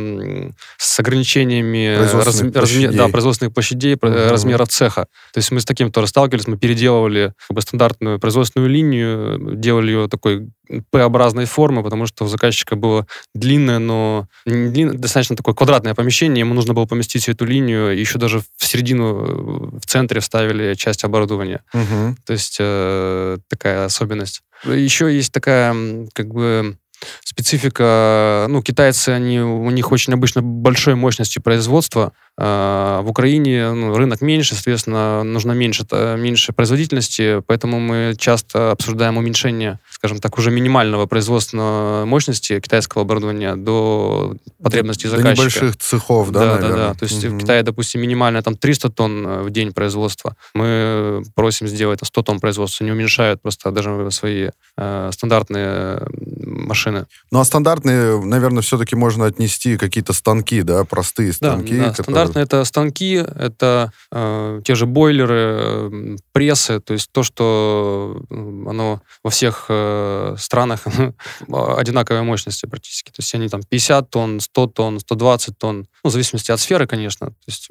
с 0.76 1.00
ограничениями 1.00 1.96
производственных, 1.96 2.54
раз, 2.56 2.64
размер, 2.64 2.92
да, 2.92 3.08
производственных 3.08 3.54
площадей, 3.54 3.94
угу. 3.94 4.06
размера 4.06 4.66
цеха. 4.66 5.06
То 5.32 5.38
есть 5.38 5.50
мы 5.52 5.60
с 5.60 5.64
таким 5.64 5.92
тоже 5.92 6.08
сталкивались, 6.08 6.48
мы 6.48 6.58
переделывали 6.58 7.32
как 7.46 7.54
бы, 7.54 7.62
стандартную 7.62 8.18
производственную 8.18 8.70
линию, 8.70 9.54
делали 9.54 9.92
ее 9.92 10.08
такой 10.08 10.48
П-образной 10.90 11.46
формы, 11.46 11.82
потому 11.82 12.06
что 12.06 12.24
у 12.24 12.28
заказчика 12.28 12.76
было 12.76 13.06
длинное, 13.34 13.78
но 13.78 14.26
длинное, 14.44 14.94
достаточно 14.94 15.36
такое 15.36 15.54
квадратное 15.54 15.94
помещение, 15.94 16.40
ему 16.40 16.54
нужно 16.54 16.74
было 16.74 16.86
поместить 16.86 17.22
всю 17.22 17.32
эту 17.32 17.44
линию, 17.44 17.98
еще 17.98 18.18
даже 18.18 18.40
в 18.56 18.64
середину, 18.64 19.78
в 19.78 19.86
центре 19.86 20.20
вставили 20.20 20.74
часть 20.74 21.04
оборудования. 21.04 21.62
Угу. 21.72 22.16
То 22.24 22.32
есть 22.32 22.56
э, 22.60 23.38
такая 23.48 23.84
особенность. 23.84 24.42
Еще 24.64 25.14
есть 25.14 25.32
такая, 25.32 25.74
как 26.12 26.28
бы, 26.28 26.76
специфика, 27.24 28.46
ну, 28.48 28.62
китайцы, 28.62 29.10
они, 29.10 29.40
у 29.40 29.70
них 29.70 29.92
очень 29.92 30.12
обычно 30.12 30.42
большой 30.42 30.94
мощности 30.94 31.38
производства, 31.38 32.12
а, 32.42 33.02
в 33.02 33.10
Украине 33.10 33.70
ну, 33.72 33.94
рынок 33.94 34.22
меньше, 34.22 34.54
соответственно, 34.54 35.22
нужно 35.24 35.52
меньше, 35.52 35.84
меньше 36.16 36.54
производительности, 36.54 37.42
поэтому 37.46 37.78
мы 37.80 38.14
часто 38.18 38.70
обсуждаем 38.70 39.18
уменьшение, 39.18 39.78
скажем 39.90 40.20
так, 40.20 40.38
уже 40.38 40.50
минимального 40.50 41.04
производственного 41.04 42.06
мощности 42.06 42.58
китайского 42.60 43.02
оборудования 43.02 43.56
до 43.56 44.36
потребностей 44.62 45.08
заказчика. 45.08 45.36
До 45.36 45.40
небольших 45.42 45.76
цехов, 45.76 46.30
да, 46.30 46.40
Да, 46.40 46.46
наверное? 46.54 46.70
да, 46.70 46.88
да. 46.88 46.94
То 46.94 47.04
есть 47.04 47.22
угу. 47.22 47.36
в 47.36 47.40
Китае, 47.40 47.62
допустим, 47.62 48.00
минимальное 48.00 48.40
там 48.40 48.56
300 48.56 48.88
тонн 48.90 49.26
э, 49.26 49.42
в 49.42 49.50
день 49.50 49.72
производства. 49.72 50.34
Мы 50.54 51.22
просим 51.34 51.68
сделать 51.68 52.00
100 52.02 52.22
тонн 52.22 52.40
производства, 52.40 52.84
не 52.84 52.92
уменьшают 52.92 53.42
просто 53.42 53.70
даже 53.70 54.10
свои 54.10 54.48
э, 54.78 55.10
стандартные 55.12 56.06
машины. 56.46 56.89
Стандартные. 56.90 57.06
Ну, 57.30 57.40
а 57.40 57.44
стандартные, 57.44 58.24
наверное, 58.24 58.62
все-таки 58.62 58.96
можно 58.96 59.26
отнести 59.26 59.76
какие-то 59.76 60.12
станки, 60.12 60.62
да, 60.62 60.84
простые 60.84 61.32
станки. 61.32 61.74
Да, 61.74 61.84
да 61.84 61.90
которые... 61.90 62.04
стандартные 62.04 62.42
это 62.44 62.64
станки, 62.64 63.14
это 63.14 63.92
э, 64.10 64.60
те 64.64 64.74
же 64.74 64.86
бойлеры, 64.86 65.58
э, 65.60 66.16
прессы, 66.32 66.80
то 66.80 66.92
есть 66.92 67.10
то, 67.12 67.22
что 67.22 68.22
оно 68.30 69.00
во 69.22 69.30
всех 69.30 69.66
э, 69.68 70.34
странах 70.38 70.84
одинаковой 71.48 72.22
мощности 72.22 72.66
практически. 72.66 73.10
То 73.10 73.20
есть 73.20 73.34
они 73.34 73.48
там 73.48 73.62
50 73.62 74.10
тонн, 74.10 74.40
100 74.40 74.66
тонн, 74.68 75.00
120 75.00 75.58
тонн, 75.58 75.86
ну, 76.04 76.10
в 76.10 76.12
зависимости 76.12 76.50
от 76.50 76.60
сферы, 76.60 76.86
конечно. 76.86 77.28
То 77.28 77.34
есть 77.46 77.68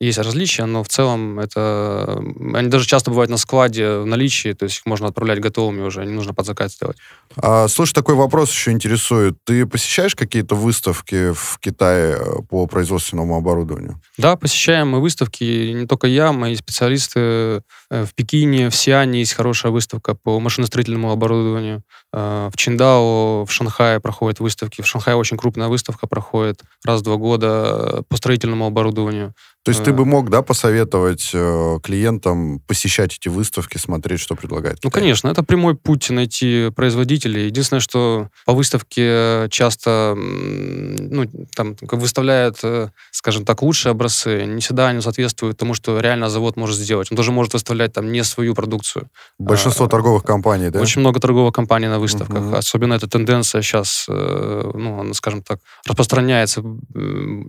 есть 0.00 0.18
различия, 0.18 0.64
но 0.64 0.82
в 0.82 0.88
целом 0.88 1.38
это... 1.38 2.20
Они 2.54 2.68
даже 2.68 2.86
часто 2.86 3.10
бывают 3.10 3.30
на 3.30 3.36
складе 3.36 3.98
в 3.98 4.06
наличии, 4.06 4.52
то 4.52 4.64
есть 4.64 4.78
их 4.78 4.86
можно 4.86 5.08
отправлять 5.08 5.40
готовыми 5.40 5.82
уже, 5.82 6.04
не 6.04 6.12
нужно 6.12 6.34
под 6.34 6.46
заказ 6.46 6.76
делать. 6.76 6.96
А, 7.36 7.68
слушай, 7.68 7.94
такой 7.94 8.14
вопрос 8.16 8.50
еще 8.52 8.70
интересует. 8.72 9.36
Ты 9.44 9.66
посещаешь 9.66 10.14
какие-то 10.14 10.54
выставки 10.54 11.32
в 11.32 11.58
Китае 11.60 12.16
э, 12.18 12.42
по 12.48 12.66
производственному 12.66 13.36
оборудованию? 13.36 14.00
Да, 14.18 14.36
посещаем 14.36 14.90
мы 14.90 15.00
выставки, 15.00 15.72
не 15.72 15.86
только 15.86 16.06
я, 16.06 16.32
мои 16.32 16.54
специалисты 16.56 17.62
в 17.92 18.14
Пекине, 18.14 18.70
в 18.70 18.74
Сиане 18.74 19.18
есть 19.20 19.34
хорошая 19.34 19.70
выставка 19.70 20.14
по 20.14 20.40
машиностроительному 20.40 21.10
оборудованию. 21.12 21.82
Э, 22.12 22.50
в 22.52 22.56
Чиндао, 22.56 23.44
в 23.44 23.52
Шанхае 23.52 24.00
проходят 24.00 24.40
выставки. 24.40 24.82
В 24.82 24.86
Шанхае 24.86 25.16
очень 25.16 25.36
крупная 25.36 25.68
выставка 25.68 26.06
проходит 26.06 26.62
раз 26.84 27.00
в 27.00 27.04
два 27.04 27.16
года 27.16 28.02
по 28.08 28.16
строительному 28.16 28.66
оборудованию. 28.66 29.34
То 29.64 29.70
есть 29.70 29.84
ты 29.84 29.92
бы 29.92 30.04
мог, 30.04 30.28
да, 30.28 30.42
посоветовать 30.42 31.30
э, 31.32 31.78
клиентам 31.84 32.58
посещать 32.66 33.16
эти 33.16 33.28
выставки, 33.28 33.78
смотреть, 33.78 34.18
что 34.18 34.34
предлагает? 34.34 34.78
Ну, 34.82 34.90
конечно, 34.90 35.28
это 35.28 35.44
прямой 35.44 35.76
путь 35.76 36.10
найти 36.10 36.70
производителей. 36.74 37.46
Единственное, 37.46 37.80
что 37.80 38.28
по 38.44 38.54
выставке 38.54 39.46
часто, 39.50 40.16
ну, 40.16 41.30
там, 41.54 41.76
выставляют, 41.92 42.58
э, 42.64 42.88
скажем 43.12 43.44
так, 43.44 43.62
лучшие 43.62 43.92
образцы. 43.92 44.46
Не 44.46 44.60
всегда 44.60 44.88
они 44.88 45.00
соответствуют 45.00 45.58
тому, 45.58 45.74
что 45.74 46.00
реально 46.00 46.28
завод 46.28 46.56
может 46.56 46.76
сделать. 46.76 47.12
Он 47.12 47.16
тоже 47.16 47.30
может 47.30 47.52
выставлять 47.52 47.81
там 47.88 48.12
не 48.12 48.24
свою 48.24 48.54
продукцию. 48.54 49.08
Большинство 49.38 49.86
а, 49.86 49.88
торговых 49.88 50.24
компаний, 50.24 50.70
да? 50.70 50.80
Очень 50.80 51.00
много 51.00 51.20
торговых 51.20 51.54
компаний 51.54 51.88
на 51.88 51.98
выставках. 51.98 52.46
Угу. 52.46 52.56
Особенно 52.56 52.94
эта 52.94 53.08
тенденция 53.08 53.62
сейчас, 53.62 54.06
э, 54.08 54.70
ну, 54.74 55.00
она, 55.00 55.14
скажем 55.14 55.42
так, 55.42 55.60
распространяется 55.86 56.62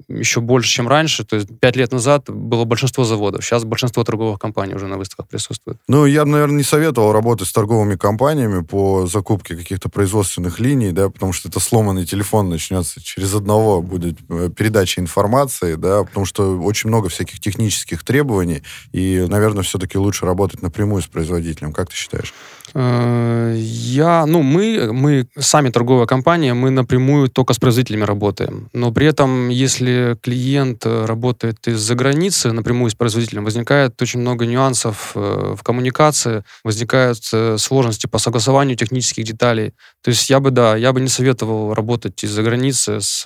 еще 0.08 0.40
больше, 0.40 0.70
чем 0.70 0.88
раньше. 0.88 1.26
То 1.26 1.38
есть 1.38 1.50
пять 1.60 1.76
лет 1.76 1.92
назад 1.92 2.04
назад 2.04 2.30
было 2.30 2.66
большинство 2.66 3.04
заводов. 3.04 3.44
Сейчас 3.44 3.64
большинство 3.64 4.04
торговых 4.04 4.40
компаний 4.40 4.76
уже 4.76 4.88
на 4.88 4.98
выставках 4.98 5.28
присутствует. 5.28 5.78
Ну, 5.88 6.06
я 6.06 6.26
бы, 6.26 6.32
наверное, 6.32 6.58
не 6.58 6.64
советовал 6.64 7.12
работать 7.14 7.48
с 7.48 7.54
торговыми 7.54 7.96
компаниями 7.96 8.62
по 8.62 9.06
закупке 9.08 9.56
каких-то 9.56 9.90
производственных 9.90 10.60
линий, 10.60 10.92
да, 10.92 11.10
потому 11.10 11.34
что 11.34 11.50
это 11.50 11.60
сломанный 11.60 12.06
телефон 12.06 12.50
начнется. 12.50 13.02
Через 13.02 13.34
одного 13.34 13.82
будет 13.82 14.18
э, 14.30 14.50
передача 14.56 15.02
информации, 15.02 15.76
да, 15.76 16.04
потому 16.04 16.26
что 16.26 16.60
очень 16.60 16.90
много 16.90 17.10
всяких 17.10 17.40
технических 17.40 18.04
требований, 18.04 18.64
и, 18.92 19.26
наверное, 19.30 19.64
все-таки 19.64 19.98
лучше 19.98 20.23
работать 20.26 20.62
напрямую 20.62 21.02
с 21.02 21.08
производителем. 21.08 21.74
Как 21.74 21.90
ты 21.90 21.96
считаешь? 21.96 22.34
Э, 22.74 23.56
я, 23.58 24.26
ну, 24.26 24.42
мы, 24.42 24.92
мы 24.92 25.28
сами 25.38 25.70
торговая 25.70 26.06
компания, 26.06 26.54
мы 26.54 26.70
напрямую 26.70 27.30
только 27.30 27.54
с 27.54 27.60
производителями 27.60 28.04
работаем. 28.04 28.70
Но 28.74 28.92
при 28.92 29.08
этом, 29.08 29.50
если 29.50 30.18
клиент 30.22 30.86
э, 30.86 31.06
работает 31.06 31.68
из-за 31.68 31.96
границы, 31.96 32.52
напрямую 32.52 32.90
с 32.90 32.96
производителем, 32.96 33.44
возникает 33.44 34.02
очень 34.02 34.22
много 34.22 34.46
нюансов 34.46 35.12
э, 35.16 35.56
в 35.58 35.64
коммуникации, 35.64 36.44
возникают 36.64 37.20
сложности 37.58 38.08
по 38.08 38.18
согласованию 38.18 38.76
технических 38.76 39.24
деталей. 39.24 39.74
То 40.02 40.10
есть 40.10 40.30
я 40.30 40.40
бы, 40.40 40.52
да, 40.52 40.76
я 40.76 40.94
бы 40.94 41.02
не 41.02 41.10
советовал 41.10 41.74
работать 41.74 42.24
из-за 42.24 42.44
границы 42.44 43.02
с 43.02 43.26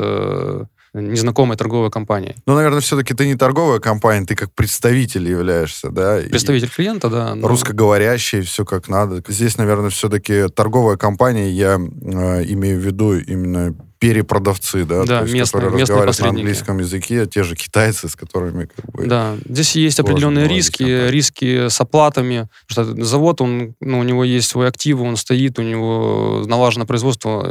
незнакомой 1.01 1.57
торговой 1.57 1.91
компанией. 1.91 2.35
Ну, 2.45 2.55
наверное, 2.55 2.81
все-таки 2.81 3.13
ты 3.13 3.27
не 3.27 3.35
торговая 3.35 3.79
компания, 3.79 4.25
ты 4.25 4.35
как 4.35 4.53
представитель 4.53 5.27
являешься, 5.27 5.89
да? 5.89 6.19
Представитель 6.29 6.67
и 6.67 6.71
клиента, 6.71 7.09
да. 7.09 7.35
Но... 7.35 7.47
Русскоговорящий, 7.47 8.41
все 8.41 8.65
как 8.65 8.89
надо. 8.89 9.23
Здесь, 9.27 9.57
наверное, 9.57 9.89
все-таки 9.89 10.47
торговая 10.49 10.97
компания, 10.97 11.49
я 11.49 11.75
э, 11.75 12.43
имею 12.45 12.79
в 12.79 12.85
виду 12.85 13.17
именно 13.17 13.75
перепродавцы, 13.99 14.85
да, 14.85 15.03
да 15.03 15.19
то 15.19 15.23
есть, 15.23 15.33
местные, 15.33 15.61
которые 15.61 15.79
местные 15.79 16.05
разговаривают 16.05 16.19
на 16.19 16.29
английском 16.29 16.77
языке, 16.79 17.25
те 17.25 17.43
же 17.43 17.55
китайцы, 17.55 18.07
с 18.09 18.15
которыми 18.15 18.65
как 18.65 18.85
бы, 18.91 19.05
Да, 19.05 19.35
здесь 19.47 19.75
есть 19.75 19.99
определенные 19.99 20.47
риски, 20.47 20.83
контакт. 20.83 21.11
риски 21.11 21.67
с 21.69 21.81
оплатами, 21.81 22.47
что 22.67 22.83
завод, 23.03 23.41
он, 23.41 23.75
ну, 23.79 23.99
у 23.99 24.03
него 24.03 24.23
есть 24.23 24.49
свой 24.49 24.67
актив, 24.67 24.99
он 24.99 25.17
стоит, 25.17 25.59
у 25.59 25.63
него 25.63 26.43
налажено 26.45 26.85
производство, 26.85 27.43
э, 27.45 27.49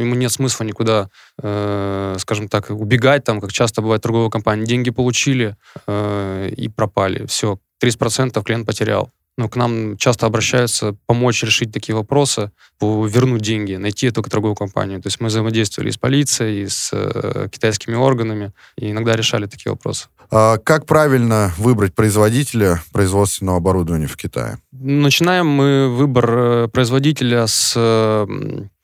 ему 0.00 0.14
нет 0.14 0.32
смысла 0.32 0.64
никуда, 0.64 1.08
э, 1.42 2.16
скажем 2.18 2.48
так, 2.48 2.70
убегать, 2.70 3.24
там, 3.24 3.40
как 3.40 3.52
часто 3.52 3.82
бывает 3.82 4.02
торговая 4.02 4.30
компания, 4.30 4.64
деньги 4.64 4.90
получили 4.90 5.56
э, 5.86 6.50
и 6.56 6.68
пропали, 6.68 7.26
все, 7.26 7.58
30% 7.82 8.42
клиент 8.42 8.66
потерял 8.66 9.10
ну, 9.36 9.48
к 9.48 9.56
нам 9.56 9.96
часто 9.96 10.26
обращаются 10.26 10.96
помочь 11.06 11.42
решить 11.42 11.72
такие 11.72 11.94
вопросы, 11.94 12.50
вернуть 12.80 13.42
деньги, 13.42 13.74
найти 13.74 14.06
эту 14.06 14.22
торговую 14.22 14.54
компанию. 14.54 15.02
То 15.02 15.08
есть 15.08 15.20
мы 15.20 15.28
взаимодействовали 15.28 15.90
с 15.90 15.98
полицией, 15.98 16.64
и 16.64 16.68
с 16.68 16.90
э, 16.92 17.48
китайскими 17.50 17.94
органами, 17.94 18.52
и 18.76 18.90
иногда 18.90 19.16
решали 19.16 19.46
такие 19.46 19.72
вопросы. 19.72 20.06
А 20.30 20.58
как 20.58 20.86
правильно 20.86 21.52
выбрать 21.58 21.94
производителя 21.94 22.82
производственного 22.92 23.58
оборудования 23.58 24.06
в 24.06 24.16
Китае? 24.16 24.58
Начинаем 24.72 25.46
мы 25.46 25.88
выбор 25.88 26.30
э, 26.30 26.68
производителя 26.68 27.46
с 27.46 27.76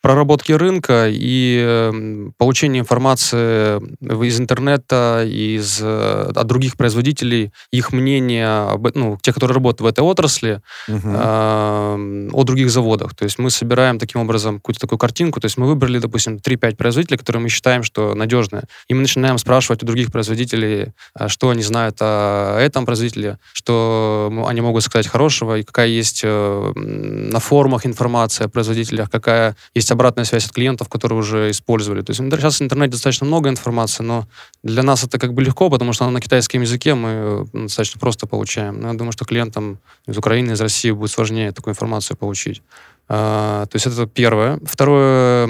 проработки 0.03 0.53
рынка 0.53 1.09
и 1.09 1.63
эм, 1.63 2.33
получения 2.39 2.81
информации 2.81 3.81
из 4.25 4.41
интернета, 4.41 5.25
из, 5.27 5.81
э, 5.83 6.33
от 6.35 6.47
других 6.47 6.77
производителей, 6.77 7.53
их 7.71 7.93
мнения, 7.93 8.69
ну, 8.95 9.19
те, 9.21 9.33
которые 9.33 9.55
работают 9.55 9.81
в 9.83 9.87
этой 9.87 10.01
отрасли, 10.01 10.63
угу. 10.89 11.01
э, 11.05 12.29
о 12.33 12.45
других 12.45 12.71
заводах. 12.71 13.15
То 13.15 13.25
есть 13.25 13.39
мы 13.39 13.51
собираем 13.51 13.99
таким 13.99 14.23
образом 14.23 14.57
какую-то 14.57 14.81
такую 14.81 14.99
картинку. 14.99 15.41
То 15.41 15.47
есть 15.47 15.59
мы 15.59 15.67
выбрали, 15.67 15.99
допустим, 15.99 16.37
3-5 16.37 16.77
производителей, 16.77 17.19
которые 17.19 17.43
мы 17.43 17.49
считаем, 17.49 17.83
что 17.83 18.15
надежные. 18.15 18.65
И 18.89 18.95
мы 18.95 19.03
начинаем 19.03 19.37
спрашивать 19.39 19.83
у 19.83 19.87
других 19.87 20.11
производителей, 20.11 20.93
а, 21.15 21.29
что 21.29 21.51
они 21.51 21.63
знают 21.63 21.97
о 22.01 22.59
этом 22.59 22.87
производителе, 22.87 23.39
что 23.53 24.45
они 24.47 24.61
могут 24.61 24.83
сказать 24.83 25.07
хорошего, 25.07 25.59
и 25.59 25.63
какая 25.63 25.89
есть 25.89 26.23
э, 26.25 26.73
на 26.75 27.41
форумах 27.41 27.85
информация 27.85 28.47
о 28.47 28.49
производителях, 28.49 29.11
какая 29.11 29.57
есть 29.75 29.90
есть 29.91 29.93
обратная 29.93 30.25
связь 30.25 30.47
от 30.47 30.53
клиентов, 30.53 30.89
которые 30.89 31.19
уже 31.19 31.51
использовали. 31.51 32.03
То 32.03 32.13
есть 32.13 32.21
сейчас 32.21 32.61
в 32.61 32.63
интернете 32.63 32.93
достаточно 32.93 33.27
много 33.27 33.49
информации, 33.49 34.05
но 34.05 34.27
для 34.63 34.83
нас 34.83 35.05
это 35.05 35.19
как 35.19 35.35
бы 35.35 35.43
легко, 35.43 35.71
потому 35.71 35.93
что 35.93 36.05
она 36.05 36.13
на 36.13 36.21
китайском 36.21 36.63
языке 36.63 36.95
мы 36.95 37.47
достаточно 37.53 38.01
просто 38.01 38.27
получаем. 38.27 38.81
Но 38.81 38.89
я 38.89 38.95
думаю, 38.95 39.13
что 39.13 39.25
клиентам 39.25 39.79
из 40.07 40.17
Украины, 40.17 40.53
из 40.53 40.61
России 40.61 40.93
будет 40.93 41.11
сложнее 41.11 41.53
такую 41.53 41.73
информацию 41.73 42.17
получить. 42.17 42.63
А, 43.13 43.67
то 43.67 43.75
есть 43.75 43.89
это 43.89 44.07
первое. 44.07 44.61
Второе 44.65 45.49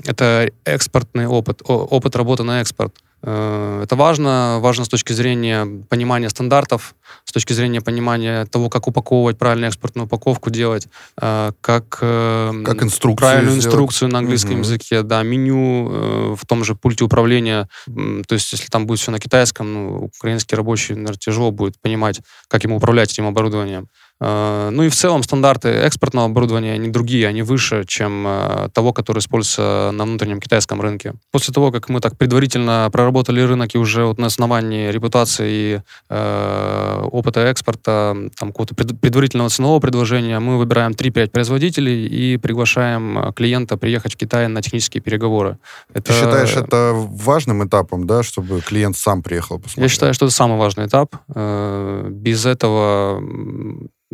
—это 0.06 0.48
экспортный 0.64 1.26
опыт, 1.26 1.62
опыт 1.66 2.14
работы 2.14 2.44
на 2.44 2.60
экспорт. 2.60 2.94
Э, 3.26 3.80
это 3.82 3.96
важно, 3.96 4.58
важно 4.60 4.84
с 4.84 4.88
точки 4.88 5.12
зрения 5.14 5.66
понимания 5.88 6.28
стандартов, 6.28 6.94
с 7.24 7.32
точки 7.32 7.54
зрения 7.54 7.80
понимания 7.80 8.44
того, 8.46 8.68
как 8.68 8.86
упаковывать 8.86 9.38
правильную 9.38 9.68
экспортную 9.68 10.06
упаковку 10.06 10.50
делать, 10.50 10.88
э, 11.20 11.52
как, 11.60 11.98
э, 12.02 12.62
как 12.64 12.82
инструкцию 12.82 13.16
правильную 13.16 13.56
сделать. 13.56 13.66
инструкцию 13.66 14.10
на 14.10 14.18
английском 14.18 14.52
угу. 14.52 14.60
языке, 14.60 15.02
да, 15.02 15.22
меню 15.22 16.34
в 16.36 16.46
том 16.46 16.64
же 16.64 16.74
пульте 16.74 17.04
управления. 17.04 17.68
То 17.86 18.34
есть, 18.34 18.52
если 18.52 18.66
там 18.66 18.86
будет 18.86 19.00
все 19.00 19.10
на 19.10 19.18
китайском, 19.18 19.72
ну, 19.72 20.10
украинский 20.18 20.56
рабочий, 20.56 20.94
наверное, 20.94 21.18
тяжело 21.18 21.50
будет 21.50 21.80
понимать, 21.80 22.20
как 22.48 22.64
ему 22.64 22.76
управлять 22.76 23.12
этим 23.12 23.26
оборудованием. 23.26 23.88
Э, 24.20 24.70
ну 24.70 24.82
и 24.84 24.88
в 24.88 24.94
целом 24.94 25.22
стандарты 25.22 25.68
экспортного 25.68 26.26
оборудования, 26.26 26.72
они 26.72 26.88
другие, 26.88 27.26
они 27.26 27.42
выше, 27.42 27.84
чем 27.86 28.24
э, 28.26 28.68
того, 28.72 28.92
который 28.92 29.18
используется 29.18 29.90
на 29.92 30.04
внутреннем 30.04 30.40
китайском 30.40 30.80
рынке. 30.80 31.14
После 31.32 31.52
того, 31.52 31.72
как 31.72 31.88
мы 31.88 32.00
так 32.00 32.16
предварительно 32.16 32.88
проработали 32.92 33.40
рынок 33.40 33.74
и 33.74 33.78
уже 33.78 34.04
вот 34.04 34.18
на 34.18 34.26
основании 34.26 34.90
репутации 34.90 35.50
и 35.50 35.80
э, 36.10 37.00
опыта 37.10 37.40
экспорта, 37.40 38.16
там 38.38 38.52
какого-то 38.52 38.74
предварительного 38.74 39.50
ценового 39.50 39.80
предложения, 39.80 40.38
мы 40.38 40.58
выбираем 40.58 40.92
3-5 40.92 41.30
производителей 41.30 42.06
и 42.06 42.36
приглашаем 42.36 43.18
э, 43.18 43.32
клиента 43.32 43.76
приехать 43.76 44.14
в 44.14 44.16
Китай 44.16 44.46
на 44.48 44.62
технические 44.62 45.02
переговоры. 45.02 45.58
Это... 45.92 46.12
Ты 46.12 46.12
считаешь 46.12 46.56
это 46.56 46.92
важным 46.94 47.66
этапом, 47.66 48.06
да, 48.06 48.22
чтобы 48.22 48.60
клиент 48.60 48.96
сам 48.96 49.22
приехал 49.22 49.58
посмотреть? 49.58 49.82
Я 49.82 49.88
считаю, 49.88 50.14
что 50.14 50.26
это 50.26 50.34
самый 50.34 50.58
важный 50.58 50.86
этап. 50.86 51.16
Без 51.28 52.46
этого 52.46 53.20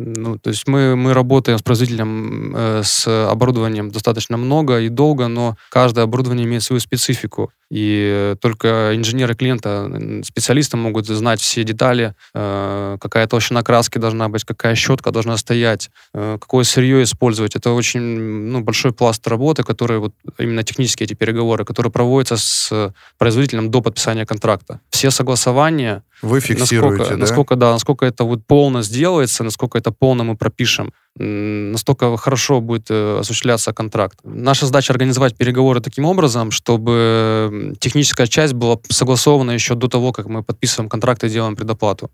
ну, 0.03 0.37
то 0.37 0.49
есть 0.49 0.67
мы, 0.67 0.95
мы 0.95 1.13
работаем 1.13 1.57
с 1.57 1.61
производителем 1.61 2.55
э, 2.55 2.81
с 2.83 3.07
оборудованием 3.29 3.91
достаточно 3.91 4.37
много 4.37 4.79
и 4.79 4.89
долго, 4.89 5.27
но 5.27 5.55
каждое 5.69 6.03
оборудование 6.03 6.45
имеет 6.45 6.63
свою 6.63 6.79
специфику. 6.79 7.51
и 7.69 8.35
только 8.41 8.91
инженеры 8.95 9.33
клиента, 9.33 9.89
специалисты 10.25 10.75
могут 10.77 11.07
знать 11.07 11.39
все 11.39 11.63
детали, 11.63 12.13
э, 12.33 12.97
какая 12.99 13.27
толщина 13.27 13.63
краски 13.63 13.97
должна 13.97 14.27
быть, 14.27 14.43
какая 14.43 14.75
щетка 14.75 15.11
должна 15.11 15.37
стоять, 15.37 15.89
э, 16.13 16.37
какое 16.41 16.63
сырье 16.63 17.03
использовать. 17.03 17.55
Это 17.55 17.71
очень 17.71 18.01
ну, 18.01 18.61
большой 18.61 18.91
пласт 18.91 19.25
работы, 19.27 19.63
который 19.63 19.99
вот 19.99 20.13
именно 20.37 20.63
технические 20.63 21.05
эти 21.05 21.13
переговоры, 21.13 21.63
которые 21.63 21.91
проводятся 21.91 22.37
с 22.37 22.93
производителем 23.17 23.71
до 23.71 23.81
подписания 23.81 24.25
контракта. 24.25 24.79
Все 24.89 25.11
согласования 25.11 26.03
вы 26.21 26.39
фиксируете, 26.39 26.95
насколько, 26.95 27.09
да? 27.09 27.17
Насколько, 27.17 27.55
да, 27.55 27.71
насколько 27.71 28.05
это 28.05 28.23
вот 28.23 28.45
полно 28.45 28.83
сделается, 28.83 29.43
насколько 29.43 29.77
это 29.77 29.90
полно 29.91 30.23
мы 30.23 30.35
пропишем, 30.35 30.91
настолько 31.17 32.15
хорошо 32.17 32.61
будет 32.61 32.89
э, 32.89 33.19
осуществляться 33.19 33.73
контракт. 33.73 34.19
Наша 34.23 34.65
задача 34.65 34.93
организовать 34.93 35.35
переговоры 35.35 35.81
таким 35.81 36.05
образом, 36.05 36.51
чтобы 36.51 37.75
техническая 37.79 38.27
часть 38.27 38.53
была 38.53 38.77
согласована 38.89 39.51
еще 39.51 39.75
до 39.75 39.87
того, 39.87 40.13
как 40.13 40.27
мы 40.27 40.41
подписываем 40.41 40.89
контракт 40.89 41.23
и 41.23 41.29
делаем 41.29 41.55
предоплату. 41.55 42.09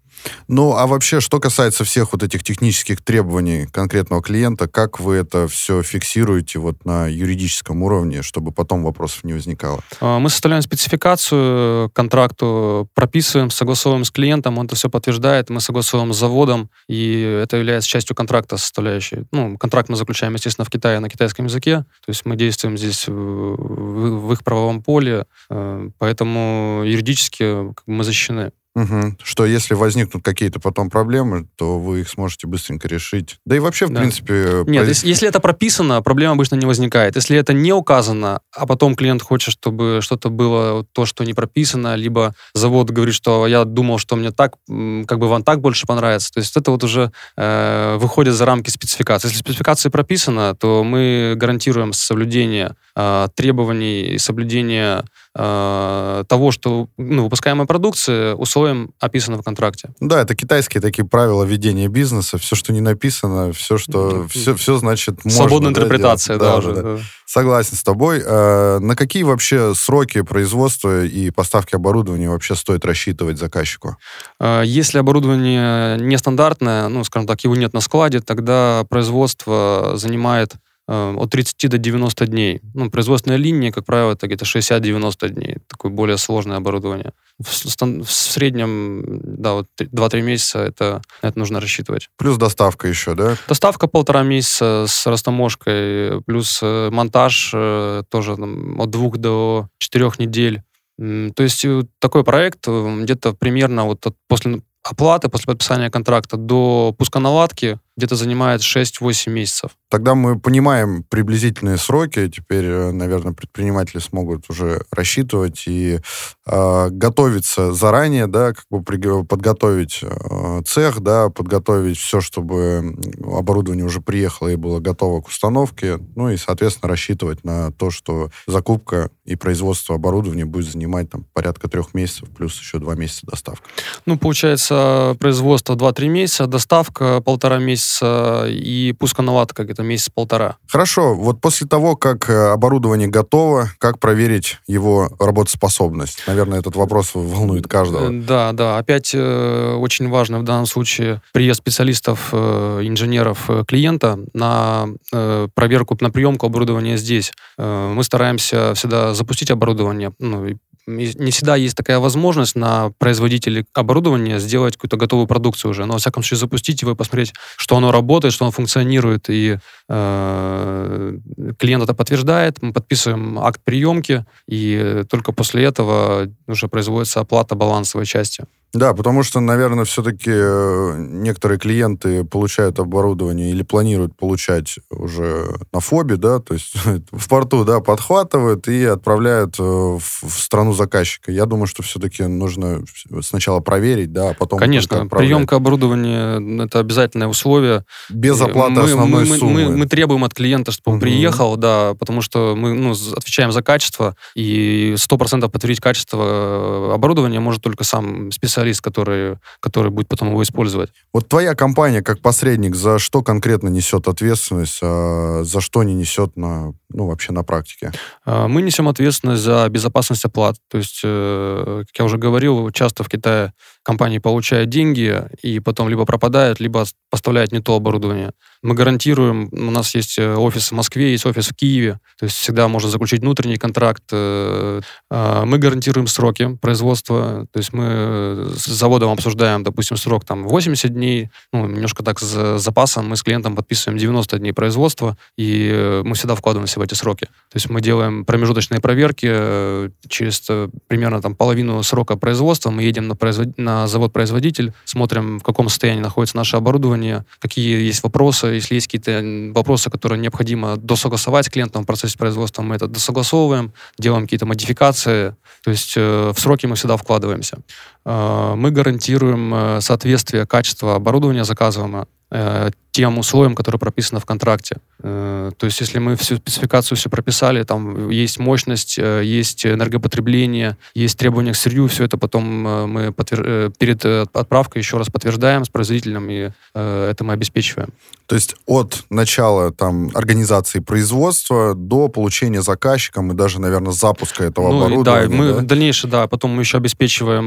Ну, 0.48 0.76
а 0.76 0.88
вообще, 0.88 1.20
что 1.20 1.40
касается 1.40 1.84
всех 1.84 2.12
вот 2.12 2.24
этих 2.24 2.44
технических 2.44 3.04
требований 3.04 3.68
конкретного 3.72 4.24
клиента, 4.24 4.68
как 4.68 5.00
вы 5.00 5.16
это 5.16 5.48
все 5.48 5.84
фиксируете 5.84 6.58
вот 6.58 6.84
на 6.86 7.08
юридическом 7.08 7.84
уровне, 7.84 8.24
чтобы 8.24 8.52
потом 8.52 8.84
вопросов 8.84 9.24
не 9.24 9.34
возникало? 9.34 9.82
А, 10.02 10.18
мы 10.18 10.30
составляем 10.32 10.64
спецификацию 10.64 11.92
контракту, 11.92 12.90
прописываем, 12.96 13.52
согласовываем 13.52 14.06
с 14.06 14.12
клиентом, 14.12 14.58
он 14.58 14.66
это 14.66 14.76
все 14.76 14.90
подтверждает, 14.90 15.52
мы 15.52 15.62
согласовываем 15.62 16.14
с 16.14 16.18
заводом, 16.18 16.72
и 16.90 17.22
это 17.44 17.62
является 17.68 17.90
частью 17.90 18.16
контракта 18.16 18.58
составляющей. 18.58 19.26
Ну, 19.32 19.58
контракт 19.58 19.90
мы 19.90 19.96
заключаем, 19.96 20.34
естественно, 20.34 20.66
в 20.66 20.70
Китае 20.70 21.00
на 21.00 21.10
китайском 21.10 21.46
языке, 21.46 21.86
то 22.06 22.10
есть 22.10 22.26
мы 22.26 22.36
действуем 22.36 22.78
здесь 22.78 23.08
в, 23.08 23.12
в, 23.12 24.28
в 24.28 24.34
их 24.34 24.44
правовом 24.44 24.82
поле, 24.82 25.26
э, 25.50 25.90
поэтому 25.98 26.84
юридически 26.86 27.74
мы 27.86 28.04
защищены. 28.04 28.52
Угу. 28.78 29.16
Что 29.24 29.48
если 29.48 29.74
возникнут 29.74 30.24
какие-то 30.24 30.60
потом 30.60 30.92
проблемы, 30.92 31.48
то 31.56 31.80
вы 31.80 32.02
их 32.02 32.10
сможете 32.10 32.46
быстренько 32.46 32.88
решить. 32.88 33.38
Да 33.44 33.56
и 33.56 33.60
вообще, 33.60 33.88
в 33.88 33.90
да. 33.90 34.02
принципе... 34.02 34.64
Нет, 34.68 34.84
пози... 34.84 34.90
если, 34.90 35.08
если 35.08 35.28
это 35.28 35.40
прописано, 35.40 36.04
проблема 36.04 36.34
обычно 36.34 36.56
не 36.56 36.68
возникает. 36.68 37.16
Если 37.16 37.36
это 37.36 37.54
не 37.54 37.74
указано, 37.74 38.42
а 38.56 38.68
потом 38.68 38.96
клиент 38.96 39.24
хочет, 39.24 39.52
чтобы 39.52 40.00
что-то 40.04 40.30
было 40.30 40.86
то, 40.92 41.08
что 41.08 41.24
не 41.24 41.34
прописано, 41.34 41.96
либо 41.96 42.36
завод 42.54 42.92
говорит, 42.92 43.16
что 43.16 43.48
я 43.48 43.66
думал, 43.66 43.98
что 43.98 44.16
мне 44.16 44.30
так, 44.30 44.54
как 44.68 45.18
бы 45.18 45.28
вам 45.28 45.44
так 45.44 45.60
больше 45.60 45.88
понравится. 45.88 46.32
То 46.32 46.40
есть 46.40 46.56
это 46.56 46.70
вот 46.70 46.84
уже 46.84 47.12
э, 47.36 47.98
выходит 48.00 48.36
за 48.36 48.46
рамки 48.46 48.70
спецификации. 48.70 49.30
Если 49.30 49.40
спецификация 49.40 49.90
прописана, 49.90 50.54
то 50.54 50.84
мы 50.84 51.34
гарантируем 51.36 51.94
соблюдение 51.94 52.76
э, 52.96 53.28
требований 53.36 54.04
и 54.04 54.18
соблюдение 54.20 55.04
э, 55.38 56.24
того, 56.28 56.52
что 56.52 56.88
ну, 56.98 57.24
выпускаемая 57.26 57.68
продукция 57.68 58.34
условиям 58.34 58.92
описано 59.00 59.38
в 59.38 59.44
контракте. 59.44 59.90
Да, 60.00 60.22
это 60.22 60.36
китайские 60.36 60.82
такие 60.82 61.06
правила 61.06 61.44
ведения 61.44 61.88
бизнеса. 61.88 62.38
Все, 62.38 62.56
что 62.56 62.74
не 62.74 62.82
написано, 62.82 63.54
все, 63.54 63.78
что... 63.78 64.28
Все, 64.28 64.56
все 64.56 64.78
значит, 64.78 65.24
можно. 65.24 65.40
Свободная 65.40 65.72
да, 65.72 65.82
интерпретация, 65.82 66.38
да, 66.38 66.54
да, 66.54 66.58
уже, 66.58 66.74
да. 66.74 66.82
да. 66.82 66.98
Согласен 67.26 67.78
с 67.78 67.84
тобой. 67.84 68.22
А, 68.26 68.80
на 68.80 68.96
какие 68.96 69.24
вообще 69.24 69.76
сроки 69.76 70.22
производства 70.22 71.06
и 71.06 71.30
поставки 71.30 71.76
оборудования 71.76 72.30
вообще 72.30 72.56
стоит 72.56 72.84
рассчитывать 72.84 73.38
заказчику? 73.38 73.98
А, 74.40 74.64
если 74.64 74.98
оборудование 74.98 75.98
нестандартное, 76.00 76.88
ну, 76.88 77.04
скажем 77.04 77.28
так, 77.28 77.44
его 77.44 77.56
нет 77.56 77.74
на 77.74 77.82
складе, 77.82 78.22
тогда 78.22 78.86
производство 78.90 79.94
занимает 79.96 80.56
Э, 80.56 80.67
от 80.88 81.30
30 81.30 81.70
до 81.70 81.78
90 81.78 82.28
дней. 82.28 82.62
Ну, 82.74 82.90
производственная 82.90 83.38
линия, 83.38 83.72
как 83.72 83.86
правило, 83.86 84.14
это 84.14 84.28
где-то 84.28 84.46
60-90 84.46 85.30
дней. 85.30 85.58
Такое 85.68 85.92
более 85.92 86.18
сложное 86.18 86.58
оборудование. 86.58 87.12
В, 87.40 87.48
в 87.48 88.12
среднем, 88.12 89.04
да, 89.22 89.54
вот 89.54 89.68
2-3 89.80 90.22
месяца 90.22 90.60
это, 90.60 91.02
это 91.22 91.38
нужно 91.38 91.60
рассчитывать. 91.60 92.10
Плюс 92.18 92.38
доставка 92.38 92.88
еще, 92.88 93.16
да? 93.16 93.36
Доставка 93.48 93.88
полтора 93.88 94.24
месяца 94.24 94.86
с 94.88 95.06
растаможкой, 95.08 96.22
плюс 96.24 96.60
э, 96.62 96.90
монтаж 96.90 97.52
э, 97.54 98.04
тоже 98.10 98.38
там, 98.38 98.80
от 98.80 98.90
двух 98.90 99.18
до 99.18 99.68
четырех 99.80 100.20
недель. 100.20 100.64
То 100.98 101.44
есть 101.44 101.64
такой 102.00 102.24
проект 102.24 102.68
где-то 102.68 103.34
примерно 103.34 103.86
вот 103.86 104.04
после 104.28 104.62
оплаты, 104.84 105.30
после 105.30 105.46
подписания 105.46 105.90
контракта 105.90 106.38
до 106.38 106.96
пусконаладки 106.98 107.80
где-то 107.98 108.16
занимает 108.16 108.62
6-8 108.62 109.32
месяцев. 109.32 109.72
Тогда 109.90 110.14
мы 110.14 110.40
понимаем 110.40 111.04
приблизительные 111.04 111.78
сроки. 111.78 112.30
Теперь, 112.30 112.66
э, 112.66 112.92
наверное, 112.92 113.34
предприниматели 113.34 114.00
смогут 114.00 114.46
уже 114.50 114.84
рассчитывать 114.92 115.64
и 115.66 116.00
э, 116.46 116.88
готовиться 116.92 117.74
заранее, 117.74 118.28
да, 118.28 118.54
как 118.54 118.66
бы 118.70 118.84
при, 118.84 119.24
подготовить 119.24 120.02
э, 120.04 120.62
цех, 120.66 121.00
да, 121.00 121.30
подготовить 121.30 121.98
все, 121.98 122.22
чтобы 122.22 122.96
оборудование 123.24 123.86
уже 123.86 124.02
приехало 124.02 124.50
и 124.50 124.56
было 124.56 124.80
готово 124.80 125.22
к 125.22 125.30
установке. 125.30 125.98
Ну 126.16 126.30
и, 126.30 126.38
соответственно, 126.38 126.90
рассчитывать 126.90 127.44
на 127.44 127.72
то, 127.72 127.90
что 127.90 128.30
закупка 128.46 129.10
и 129.26 129.36
производство 129.36 129.96
оборудования 129.96 130.46
будет 130.46 130.72
занимать 130.72 131.10
там 131.10 131.26
порядка 131.34 131.68
трех 131.68 131.96
месяцев, 131.96 132.30
плюс 132.30 132.60
еще 132.60 132.78
два 132.78 132.94
месяца 132.94 133.26
доставка. 133.26 133.68
Ну, 134.06 134.20
получается, 134.20 135.16
производство 135.20 135.76
2-3 135.76 136.08
месяца, 136.10 136.46
доставка 136.46 137.22
полтора 137.22 137.58
месяца 137.58 137.87
месяца 137.88 138.46
и 138.48 138.94
пусконаладка 138.94 139.64
где-то 139.64 139.84
месяц-полтора. 139.84 140.58
Хорошо. 140.68 141.16
Вот 141.16 141.42
после 141.42 141.68
того, 141.68 141.96
как 141.96 142.30
э, 142.30 142.52
оборудование 142.52 143.08
готово, 143.08 143.70
как 143.80 144.00
проверить 144.00 144.60
его 144.68 145.10
работоспособность? 145.20 146.24
Наверное, 146.28 146.60
этот 146.60 146.76
вопрос 146.76 147.12
волнует 147.14 147.68
каждого. 147.68 148.10
Э, 148.10 148.12
да, 148.12 148.52
да. 148.54 148.78
Опять 148.78 149.12
э, 149.14 149.76
очень 149.76 150.10
важно 150.10 150.40
в 150.40 150.44
данном 150.44 150.66
случае 150.66 151.22
приезд 151.34 151.60
специалистов, 151.60 152.30
э, 152.32 152.82
инженеров 152.84 153.50
э, 153.50 153.64
клиента 153.68 154.20
на 154.34 154.88
э, 155.14 155.48
проверку, 155.54 155.98
на 156.00 156.10
приемку 156.10 156.46
оборудования 156.46 156.98
здесь. 156.98 157.32
Э, 157.58 157.92
мы 157.94 158.04
стараемся 158.04 158.74
всегда 158.74 159.14
запустить 159.14 159.52
оборудование, 159.52 160.14
ну, 160.20 160.48
не 160.88 161.32
всегда 161.32 161.56
есть 161.56 161.76
такая 161.76 162.00
возможность 162.00 162.56
на 162.56 162.92
производителе 162.98 163.66
оборудования 163.74 164.40
сделать 164.40 164.76
какую-то 164.76 164.98
готовую 164.98 165.28
продукцию 165.28 165.72
уже. 165.72 165.86
Но, 165.86 165.94
во 165.94 166.00
всяком 166.00 166.24
случае, 166.24 166.40
запустить 166.40 166.82
его 166.82 166.92
и 166.92 166.96
посмотреть, 166.96 167.34
что 167.58 167.76
оно 167.76 167.92
работает, 167.92 168.34
что 168.34 168.46
оно 168.46 168.52
функционирует. 168.52 169.30
И 169.30 169.58
э, 169.90 171.18
клиент 171.60 171.84
это 171.84 171.94
подтверждает, 171.94 172.62
мы 172.62 172.74
подписываем 172.74 173.38
акт 173.40 173.62
приемки, 173.64 174.26
и 174.48 175.04
только 175.10 175.34
после 175.34 175.66
этого 175.66 176.32
уже 176.48 176.68
производится 176.70 177.20
оплата 177.20 177.56
балансовой 177.56 178.06
части. 178.06 178.46
Да, 178.74 178.94
потому 178.94 179.24
что, 179.24 179.40
наверное, 179.40 179.86
все-таки 179.86 180.30
э, 180.32 180.96
некоторые 180.98 181.58
клиенты 181.58 182.26
получают 182.26 182.80
оборудование 182.80 183.50
или 183.50 183.64
планируют 183.64 184.16
получать 184.18 184.78
уже 184.92 185.48
на 185.72 185.80
ФОБе, 185.80 186.18
да, 186.18 186.40
то 186.40 186.54
есть 186.54 186.76
в 187.12 187.30
порту, 187.30 187.64
да, 187.64 187.80
подхватывают 187.80 188.68
и 188.68 188.84
отправляют 188.84 189.56
э, 189.58 189.64
в, 189.64 190.30
страну 190.30 190.74
заказчика. 190.78 191.32
Я 191.32 191.46
думаю, 191.46 191.68
что 191.68 191.84
все-таки 191.84 192.24
нужно 192.24 192.84
сначала 193.22 193.60
проверить, 193.60 194.12
да, 194.14 194.30
а 194.30 194.34
потом... 194.34 194.60
Конечно, 194.60 195.08
приемка 195.08 195.58
оборудования— 195.58 196.64
это 196.66 196.80
обязательное 196.80 197.28
условие. 197.28 197.84
Без 198.10 198.40
оплаты 198.40 198.74
мы, 198.74 198.84
основной 198.84 199.26
мы, 199.26 199.38
суммы. 199.38 199.54
Мы, 199.54 199.70
мы, 199.70 199.78
мы 199.78 199.86
требуем 199.86 200.24
от 200.24 200.34
клиента, 200.34 200.72
чтобы 200.72 200.94
он 200.94 200.98
угу. 200.98 201.02
приехал, 201.02 201.58
да, 201.58 201.94
потому 202.00 202.22
что 202.22 202.56
мы 202.56 202.74
ну, 202.74 202.92
отвечаем 202.92 203.52
за 203.52 203.62
качество, 203.62 204.16
и 204.36 204.96
100% 204.98 205.50
подтвердить 205.50 205.82
качество 205.82 206.92
э, 206.92 206.94
оборудования 206.94 207.40
может 207.40 207.62
только 207.62 207.84
сам 207.84 208.32
специалист 208.32 208.82
который, 208.82 209.38
который 209.60 209.92
будет 209.92 210.08
потом 210.08 210.30
его 210.30 210.44
использовать. 210.44 210.92
Вот 211.14 211.28
твоя 211.28 211.56
компания 211.56 212.02
как 212.02 212.22
посредник 212.22 212.76
за 212.76 213.00
что 213.00 213.22
конкретно 213.22 213.70
несет 213.70 214.08
ответственность, 214.08 214.80
а 214.82 215.42
за 215.44 215.62
что 215.62 215.84
не 215.84 215.94
несет 215.94 216.38
на, 216.38 216.74
ну, 216.90 217.08
вообще 217.08 217.34
на 217.34 217.44
практике? 217.44 217.92
А, 218.26 218.48
мы 218.48 218.62
несем 218.62 218.88
ответственность 218.88 219.42
за 219.42 219.68
безопасность 219.70 220.24
оплат. 220.26 220.56
То 220.70 220.78
есть, 220.80 221.02
э, 221.04 221.84
как 221.88 222.00
я 222.00 222.06
уже 222.06 222.18
говорил, 222.18 222.70
часто 222.72 223.04
в 223.04 223.10
Китае 223.10 223.54
компании 223.88 224.18
получают 224.18 224.70
деньги 224.70 225.24
и 225.42 225.62
потом 225.62 225.88
либо 225.88 226.04
пропадают, 226.04 226.60
либо 226.60 226.86
поставляют 227.10 227.54
не 227.54 227.62
то 227.62 227.74
оборудование. 227.74 228.32
Мы 228.62 228.76
гарантируем, 228.76 229.48
у 229.54 229.72
нас 229.72 229.96
есть 229.96 230.20
э, 230.20 230.36
офис 230.36 230.72
в 230.72 230.76
Москве, 230.76 231.12
есть 231.12 231.26
офис 231.26 231.48
в 231.48 231.56
Киеве, 231.56 232.00
то 232.20 232.26
есть 232.26 232.36
всегда 232.36 232.68
можно 232.68 232.90
заключить 232.90 233.22
внутренний 233.22 233.56
контракт. 233.56 234.04
Э, 234.12 234.82
а, 235.10 235.46
мы 235.46 235.58
гарантируем 235.58 236.08
сроки 236.08 236.58
производства, 236.62 237.48
то 237.54 237.60
есть 237.60 237.72
мы 237.72 238.50
с 238.58 238.66
заводом 238.66 239.12
обсуждаем, 239.12 239.64
допустим, 239.64 239.96
срок 239.96 240.26
там 240.26 240.48
80 240.48 240.94
дней, 240.94 241.30
ну, 241.54 241.66
немножко 241.66 242.04
так 242.04 242.20
с 242.20 242.60
запасом, 242.60 243.08
мы 243.08 243.16
с 243.16 243.24
клиентом 243.24 243.56
подписываем 243.56 243.98
90 243.98 244.40
дней 244.40 244.52
производства, 244.52 245.18
и 245.38 246.02
мы 246.04 246.16
всегда 246.16 246.36
вкладываемся 246.36 246.80
в 246.80 246.84
эти 246.84 246.94
сроки. 246.94 247.26
То 247.26 247.56
есть 247.56 247.70
мы 247.70 247.80
делаем 247.80 248.26
промежуточные 248.26 248.82
проверки, 248.82 249.28
э, 249.30 249.90
через 250.10 250.46
примерно 250.88 251.22
там 251.22 251.36
половину 251.36 251.82
срока 251.84 252.18
производства 252.18 252.70
мы 252.70 252.84
едем 252.84 253.08
на, 253.08 253.16
производ... 253.16 253.58
на 253.58 253.77
завод-производитель, 253.86 254.74
смотрим, 254.86 255.40
в 255.40 255.44
каком 255.44 255.70
состоянии 255.70 256.02
находится 256.02 256.38
наше 256.38 256.58
оборудование, 256.58 257.26
какие 257.40 257.86
есть 257.86 258.02
вопросы, 258.02 258.48
вопросы, 258.48 258.48
если 258.48 258.76
есть 258.76 258.88
какие-то 258.88 259.54
вопросы, 259.54 259.90
которые 259.90 260.20
необходимо 260.20 260.78
досогласовать 260.78 261.46
с 261.46 261.50
клиентом 261.50 261.84
в 261.84 261.86
процессе 261.86 262.18
производства, 262.18 262.64
мы 262.64 262.76
это 262.76 262.88
досогласовываем, 262.88 263.72
делаем 264.00 264.24
какие-то 264.24 264.46
модификации, 264.46 265.36
то 265.64 265.72
есть 265.72 265.94
э, 265.98 266.32
в 266.34 266.40
сроки 266.40 266.68
мы 266.68 266.76
всегда 266.76 266.98
вкладываемся. 266.98 267.58
Э, 268.06 268.56
мы 268.56 268.72
гарантируем 268.72 269.54
э, 269.54 269.82
соответствие 269.82 270.46
качества 270.46 270.96
оборудования 270.96 271.44
заказываемого 271.44 272.08
э, 272.32 272.70
тем 272.98 273.20
условиям, 273.20 273.54
которые 273.54 273.80
прописаны 273.80 274.20
в 274.20 274.26
контракте. 274.26 274.78
Э, 275.04 275.52
то 275.56 275.66
есть, 275.68 275.80
если 275.82 276.00
мы 276.00 276.16
всю 276.16 276.38
спецификацию 276.38 276.98
все 276.98 277.10
прописали, 277.10 277.62
там 277.62 278.10
есть 278.10 278.40
мощность, 278.40 278.98
э, 278.98 279.22
есть 279.24 279.68
энергопотребление, 279.68 280.78
есть 280.96 281.16
требования 281.20 281.54
к 281.54 281.56
сырью, 281.56 281.88
все 281.88 282.06
это 282.06 282.18
потом 282.18 282.68
э, 282.68 282.86
мы 282.88 283.12
подтвер... 283.12 283.72
перед 283.78 284.04
отправкой 284.04 284.82
еще 284.82 284.98
раз 284.98 285.10
подтверждаем 285.10 285.64
с 285.64 285.70
производителем, 285.70 286.28
и 286.30 286.50
это 286.74 287.18
мы 287.24 287.34
обеспечиваем. 287.34 287.90
То 288.26 288.36
есть 288.36 288.56
от 288.66 289.06
начала 289.10 289.72
там 289.72 290.10
организации 290.14 290.80
производства 290.80 291.76
до 291.76 292.10
получения 292.10 292.62
заказчиком 292.62 293.32
и 293.32 293.36
даже, 293.36 293.62
наверное, 293.62 293.94
запуска 293.94 294.44
этого 294.44 294.70
ну, 294.70 294.78
оборудования. 294.86 295.28
Да, 295.28 295.36
мы 295.36 295.54
да? 295.54 295.62
дальнейшее, 295.62 296.12
да, 296.12 296.28
потом 296.28 296.52
мы 296.52 296.64
еще 296.64 296.78
обеспечиваем 296.78 297.46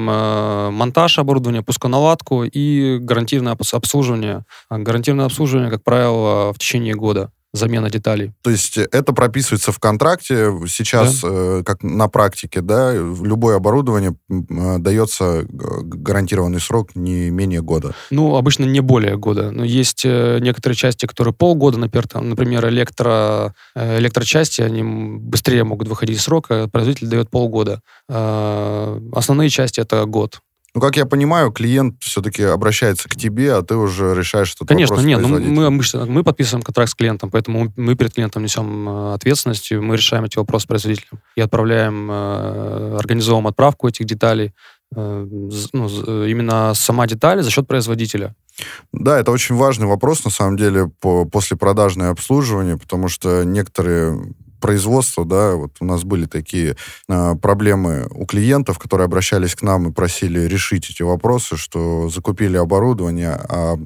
монтаж 0.74 1.18
оборудования, 1.18 1.62
пусконаладку 1.62 2.44
и 2.44 2.98
гарантированное 2.98 3.52
обслуживание. 3.72 4.44
Гарантированное 4.70 5.26
обслуживание, 5.26 5.39
как 5.70 5.83
правило, 5.83 6.53
в 6.53 6.59
течение 6.59 6.94
года 6.94 7.31
замена 7.53 7.90
деталей. 7.90 8.33
То 8.42 8.50
есть 8.50 8.76
это 8.76 9.12
прописывается 9.12 9.72
в 9.72 9.79
контракте 9.79 10.53
сейчас, 10.68 11.20
да. 11.20 11.29
э, 11.31 11.62
как 11.64 11.83
на 11.83 12.09
практике, 12.09 12.61
да, 12.61 12.92
любое 12.94 13.57
оборудование 13.57 14.14
э, 14.31 14.79
дается 14.79 15.44
гарантированный 15.48 16.61
срок 16.61 16.94
не 16.94 17.31
менее 17.31 17.61
года. 17.61 17.94
Ну, 18.11 18.37
обычно 18.37 18.64
не 18.64 18.81
более 18.81 19.16
года. 19.16 19.50
Но 19.50 19.64
есть 19.64 20.03
э, 20.05 20.38
некоторые 20.40 20.76
части, 20.76 21.07
которые 21.07 21.35
полгода, 21.35 21.79
например, 21.79 22.07
там, 22.07 22.29
например 22.29 22.68
электро, 22.68 23.55
э, 23.74 23.98
электрочасти, 23.98 24.62
они 24.62 24.83
быстрее 24.83 25.64
могут 25.64 25.88
выходить 25.88 26.18
из 26.18 26.22
срока, 26.22 26.68
производитель 26.68 27.09
дает 27.09 27.31
полгода. 27.31 27.81
Э, 28.09 29.00
основные 29.12 29.48
части 29.48 29.81
это 29.81 30.05
год. 30.05 30.40
Ну, 30.74 30.80
как 30.80 30.96
я 30.96 31.04
понимаю, 31.04 31.50
клиент 31.50 31.96
все-таки 32.00 32.44
обращается 32.44 33.09
к 33.09 33.16
тебе, 33.16 33.54
а 33.54 33.62
ты 33.62 33.74
уже 33.74 34.14
решаешь, 34.14 34.48
что 34.48 34.64
Конечно, 34.64 35.00
нет, 35.00 35.20
ну, 35.20 35.40
мы 35.40 35.66
обычно 35.66 36.06
мы 36.06 36.22
подписываем 36.22 36.62
контракт 36.62 36.90
с 36.90 36.94
клиентом, 36.94 37.30
поэтому 37.30 37.72
мы 37.76 37.96
перед 37.96 38.14
клиентом 38.14 38.44
несем 38.44 38.88
э, 38.88 39.14
ответственность, 39.14 39.72
мы 39.72 39.96
решаем 39.96 40.24
эти 40.24 40.38
вопросы 40.38 40.64
с 40.64 40.66
производителем 40.66 41.20
и 41.35 41.40
отправляем, 41.40 42.09
э, 42.11 42.96
организовываем 42.98 43.48
отправку 43.48 43.88
этих 43.88 44.06
деталей. 44.06 44.54
Э, 44.94 45.26
ну, 45.72 46.24
именно 46.24 46.72
сама 46.74 47.09
деталь 47.09 47.42
за 47.42 47.50
счет 47.50 47.66
производителя. 47.66 48.37
Да, 48.92 49.18
это 49.18 49.33
очень 49.33 49.56
важный 49.56 49.87
вопрос, 49.87 50.24
на 50.24 50.30
самом 50.30 50.56
деле, 50.56 50.90
по, 51.00 51.24
после 51.24 51.56
продажное 51.56 52.11
обслуживание, 52.11 52.76
потому 52.76 53.09
что 53.09 53.42
некоторые 53.44 54.20
производства, 54.61 55.25
да, 55.25 55.55
вот 55.55 55.73
у 55.81 55.85
нас 55.85 56.05
были 56.05 56.27
такие 56.27 56.77
э, 57.09 57.35
проблемы 57.37 58.07
у 58.11 58.27
клиентов, 58.27 58.79
которые 58.79 59.07
обращались 59.07 59.55
к 59.55 59.62
нам 59.62 59.88
и 59.88 59.92
просили 59.92 60.40
решить 60.40 60.90
эти 60.90 61.03
вопросы, 61.03 61.57
что 61.57 62.09
закупили 62.09 62.57
оборудование, 62.57 63.40
а 63.49 63.77